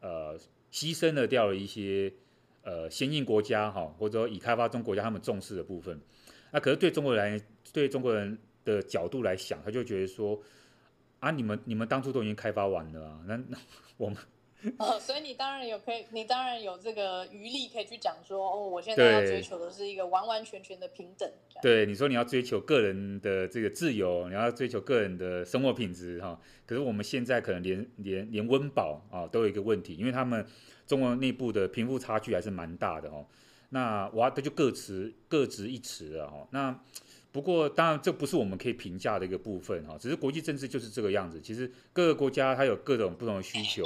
[0.00, 0.34] 呃
[0.72, 2.10] 牺牲了掉了一些
[2.62, 6.00] 呃先进国家哈，或者说已开发中国家他们重视的部分。
[6.52, 10.40] 那可是对中国人来，对中国人的角度来想，他就觉得说，
[11.20, 13.58] 啊，你们你们当初都已经开发完了啊，那那
[13.96, 14.16] 我们，
[14.78, 21.28] 哦，所以你当然有可以，你当然有这个余力可以去讲说，哦，我现在要追求的是一个完完全全的平等。
[21.60, 30.46] 对，你说你要追求个人的这个自由，你要追求个人的生活品质哈，可是我们现在可能连连连温饱啊都有一个问题，因为他们
[30.86, 33.26] 中国内部的贫富差距还是蛮大的哦。
[33.70, 36.48] 那哇，这就各执各执一词了哈。
[36.52, 36.80] 那
[37.30, 41.40] 不过当然这不是我们可以评价的一个部分哈，只是国际政治就是这个样子。
[41.40, 43.84] 其实各个国家它有各种不同的需求。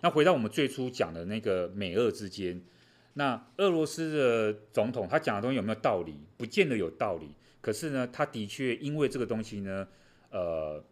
[0.00, 2.62] 那回到我们最初讲的那个美俄之间，
[3.14, 6.14] 那俄罗斯的总统他讲的东西有没有道理？
[6.36, 7.34] 不见得有道理。
[7.60, 9.88] 可是呢，他的确因为这个东西呢，
[10.30, 10.82] 呃，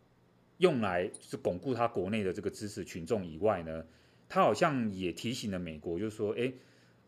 [0.59, 3.85] 用来是巩固他国内的这个支持群众以外呢，
[4.29, 6.53] 他好像也提醒了美国，就是说，哎。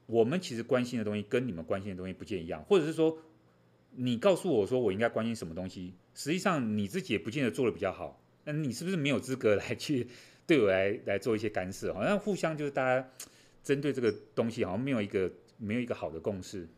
[0.09, 3.18] 我们其实关心的东西跟你们关心的东西不见一样，或者是说，
[3.97, 10.09] 你告诉我说我应该关心什么东西，实际上你自己也不见得做的比较好，那你是不是没有资格来去
[10.47, 11.93] 对我来来做一些干涉？
[11.95, 13.09] 好像互相就是大家
[13.63, 16.69] 针对这个东西，好像没有一个没有一个好的共识。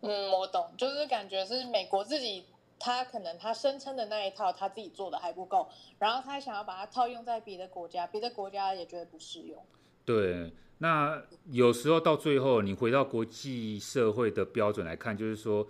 [0.00, 2.44] 嗯，我懂，就是感觉是美国自己，
[2.78, 5.68] 他可能他声称的那一套他自己做的还不够，
[5.98, 9.64] 然后他想要把它套用在别的国家，别的国家也觉得不适用。
[10.04, 10.52] 对。
[10.80, 11.20] 那
[11.50, 15.66] 有时候到最后，你回到国际社会的标准来看，就是说，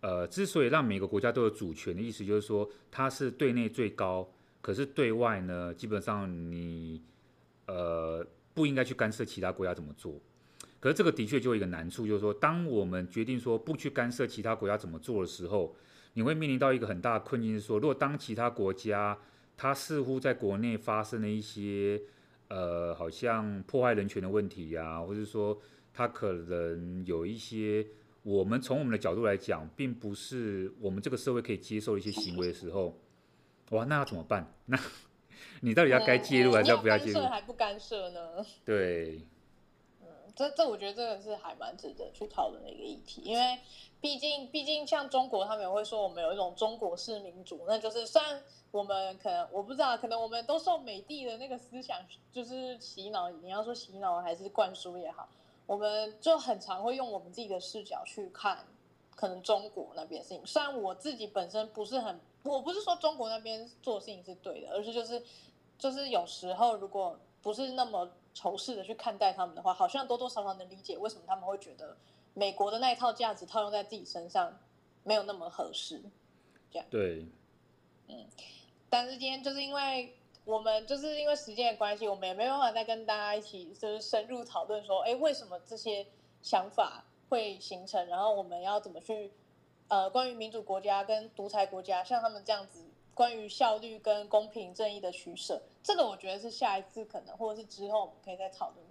[0.00, 4.28] 呃，之所以让每个国家都有主权的意思，就是说它是对内最高，
[4.60, 7.02] 可是对外呢，基本上你
[7.66, 10.20] 呃不应该去干涉其他国家怎么做。
[10.80, 15.74] 可是这个的确就有一个难处，就是说，当我们决定说不去干涉其他国家怎么做的时候，
[16.14, 19.18] 你会面临到一个很大的困境，是说，如果当其他国家
[19.56, 22.02] 它似乎在国内发生了一些。
[22.50, 25.60] 呃，好像破坏人权的问题呀、或者说
[25.92, 27.86] 它可能有一些
[28.22, 32.94] 我们从我们的角度来讲，并不是我们这个社会可以接受的一些行为的时候，
[33.70, 34.52] 哇，那要怎么办？
[34.66, 34.78] 那
[35.62, 37.18] 你到底要该介入还是要不要介入？
[37.18, 38.44] 嗯、还不干涉呢？
[38.64, 39.22] 对，
[40.02, 43.58] 嗯，这这我觉得这个是还蛮值得去讨论的一个议题，因为
[44.00, 48.42] 毕竟毕竟像中国，他们也会说我们有一种中国式民主，那就是虽然。
[48.70, 51.96] 我们可能我不知道，可能我们都受美帝的那个思想
[52.30, 53.30] 就是洗脑。
[53.30, 55.26] 你要说洗脑还是灌输也好，
[55.68, 58.64] 我们就很常会用我们自己的视角去看
[59.14, 60.46] 可能中国那边的事情。
[60.46, 65.22] 虽然我自己本身不是很，我不是说中国那边做事情是对的，而是就是
[65.78, 71.94] 就是有时候如果不是那么仇视的去看待他们的话，好像多多少少能理解为什么他们会觉得
[72.32, 74.58] 美国的那一套价值套用在自己身上
[75.04, 76.02] 没有那么合适。
[76.70, 77.26] 这样对，
[78.06, 78.26] 嗯。
[78.90, 80.16] 但是今天就是因为
[80.48, 86.06] 我们就是因为时间的关系，我们也没办法再跟大家一起就是深入讨论说，哎，为什么这些
[86.40, 88.06] 想法会形成？
[88.06, 89.30] 然后我们要怎么去
[89.88, 92.82] 呃，关于民主国家跟独裁国家，像他们这样子，
[93.12, 98.87] 关于效率跟公平正义的取舍，这个我觉得是下一次可能或者是之后我们可以再讨论。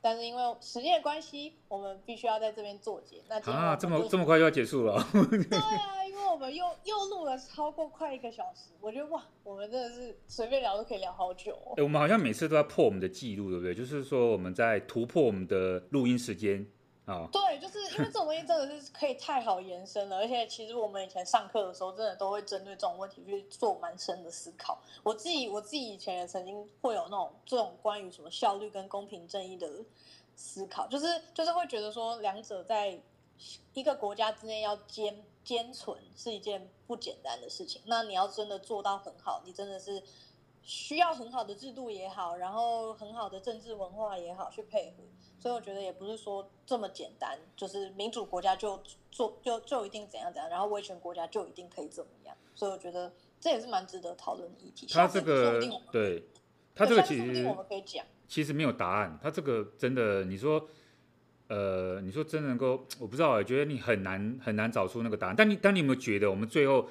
[0.00, 3.22] 但是因为时间的关系，我们必须要在这边做结。
[3.28, 5.06] 那啊，这么这么快就要结束了？
[5.12, 5.94] 对啊。
[6.08, 11.74] 因为我们又又录了超过快一个小时，我觉得哇，我们真的是随便聊都可以聊好久哦。
[11.76, 13.72] 欸，我们好像每次都要破我们的记录，对不对？
[13.72, 16.66] 就是说我们在突破我们的录音时间
[17.32, 24.78] 对，就是因为这种东西真的是可以太好延伸了，而且其实我们以前上课的时候，真的都会针对这种问题去做蛮深的思考。
[25.02, 29.68] 我自己我自己以前也曾经会有那种这种关于什么效率跟公平正义的
[30.36, 33.00] 思考，就是就是会觉得说两者在
[33.72, 37.80] 一个国家之内要兼兼存是一件不简单的事情。
[37.86, 40.02] 那你要真的做到很好，你真的是。
[40.68, 45.02] 需要很好的制度也好，然后很好的政治文化也好去配合，
[45.38, 48.78] 所以我觉得也不是说这么简单，就是民主国家就
[49.10, 53.10] 做就就一定怎样怎样，然后威权国家就一定可以怎么样，所以我觉得
[53.40, 54.86] 这也是蛮值得讨论的议题。
[54.92, 55.58] 他这个
[55.90, 56.22] 对，
[56.74, 60.68] 他这个其实我们可以讲，其实没有答案，他这个真的你说，
[61.48, 65.34] 呃，你说真的能够，我不知道，我觉得你很难很难找出那个答案。
[65.34, 66.86] 但你但你有没有觉得我们最后？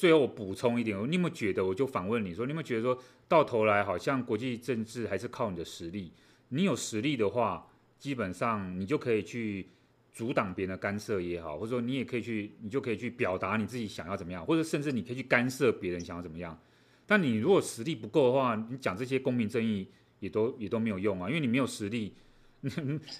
[0.00, 1.62] 最后我补充一点，你有没有觉得？
[1.62, 2.98] 我就反问你说，你有没有觉得说
[3.28, 6.10] 到头来好像国际政治还是靠你的实力？
[6.48, 9.68] 你有实力的话，基本上你就可以去
[10.10, 16.58] 阻挡别人的干涉也好，或者说你也可以去，你就可以去表达你自己想要怎么样，或者甚至你可以去干涉别人想要怎么样。
[17.04, 19.86] 但你如果实力不够的话，你讲这些公平正义
[20.20, 22.14] 也都也都没有用啊，因为你没有实力，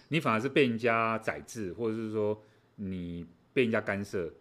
[0.08, 2.42] 你反而是被人家宰制，或者是说
[2.76, 4.32] 你被人家干涉。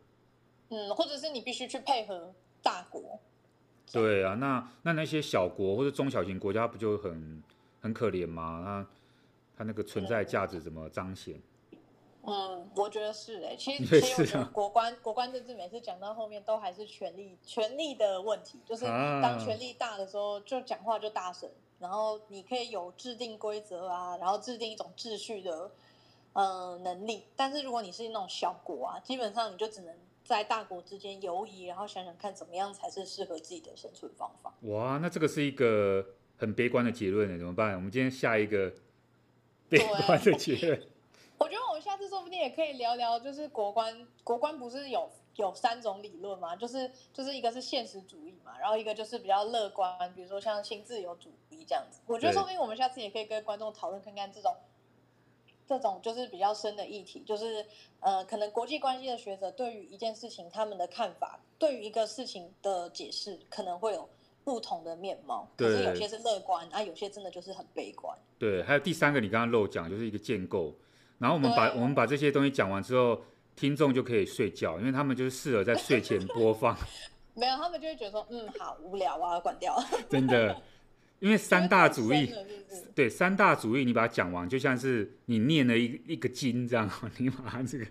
[0.69, 3.19] 嗯，或者是你必须去配合大国。
[3.91, 7.43] 对啊，那那那些小国或者中小型国家不就很
[7.81, 8.61] 很可怜吗？
[8.63, 8.87] 他
[9.57, 11.41] 他那个存在价值怎么彰显？
[12.21, 25.71] 嗯，我觉得是哎、欸，其实 其实国关国关政治每次讲到后面都还是权力权力的问题，就是当权力大的时候就讲话就大声，啊、然后你可以有制定规则啊，然后制定一种秩序的
[26.33, 29.95] 嗯、呃、能力，但是如果你是那种小国啊，基本上你就只能。
[30.29, 34.53] 在大国之间游移，然后想想看怎么样才是适合自己的生存方法。
[34.61, 36.05] 哇，那这个是一个
[36.37, 37.73] 很悲观的结论呢，怎么办？
[37.73, 38.71] 我们今天下一个
[39.67, 40.79] 悲观的结论。
[41.39, 46.55] 我觉得我们下次说不定也可以聊聊，就是国关，国关不是有有三种理论吗？
[46.55, 52.01] 就是就是一个是现实主义嘛，然后一个就是比较乐观，比如说像新自由主义这样子。
[52.05, 54.55] 我觉得说不定我们下次也可以跟观众讨论看看这种。
[55.69, 57.63] 这种就是比较深的议题，就是
[57.99, 64.09] 呃，可能国际关系的学者对于一件事情他们的看法，对于一个事情的解释，可能会有
[64.43, 65.47] 不同的面貌。
[65.55, 68.17] 对，可是有些是乐观啊，有些真的就是很悲观。
[68.39, 70.73] 对，还有第三个，你刚刚漏讲，就是一个建构。
[71.19, 73.21] 然后我们把我们把这些东西讲完之后，
[73.55, 76.75] 听众就可以睡觉，因为他们就是适合在睡前播放。
[77.35, 79.79] 没有，他们就会觉得说，嗯，好无聊啊，关掉。
[80.09, 80.59] 真的。
[81.19, 82.33] 因为三大主义，
[82.95, 86.89] 对三大主义，你把它讲完，就像是你念了一一个经这样，
[87.19, 87.85] 你把它这个。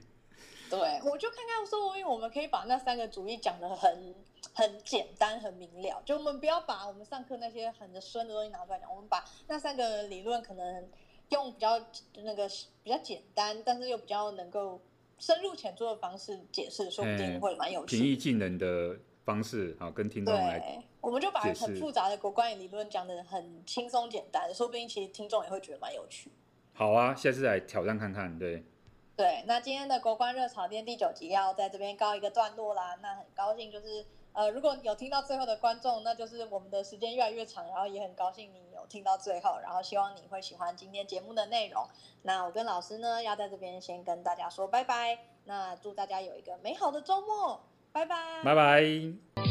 [0.71, 4.15] 对，我就看看说，因为我们可以把那三个主义讲的很
[4.55, 10.89] 很简单、很明了，就我们不要把我们上课那些很深的东西拿出来讲，我们把那三个理论可能
[11.31, 11.79] 用比较
[12.25, 12.49] 那个
[12.83, 14.81] 比较简单，但是又比较能够
[15.19, 17.97] 深入浅出的方式解释，说不定会蛮有趣。
[17.97, 18.99] 平易近人的。
[19.29, 26.33] 方式好，跟听众来对，我们就把很复杂的国关理论讲的很轻松简单，说不定其实听众也会觉得蛮有趣。
[26.73, 28.65] 好啊，下次来挑战看看，对。
[29.15, 32.97] 对，那今天的国关热炒店第九集要在这边告一个段落啦。
[33.03, 41.85] 那很高兴，就是呃，如果有听到最后的观众，那就是我们的时间越来越长，然后也很高兴你有听到最后，然后希望你会喜欢今天节目的内容。
[42.23, 45.19] 那我跟老师呢，要在这边先跟大家说拜拜。
[45.45, 47.61] 那祝大家有一个美好的周末。
[47.93, 48.17] 拜拜。
[48.45, 49.48] 拜拜。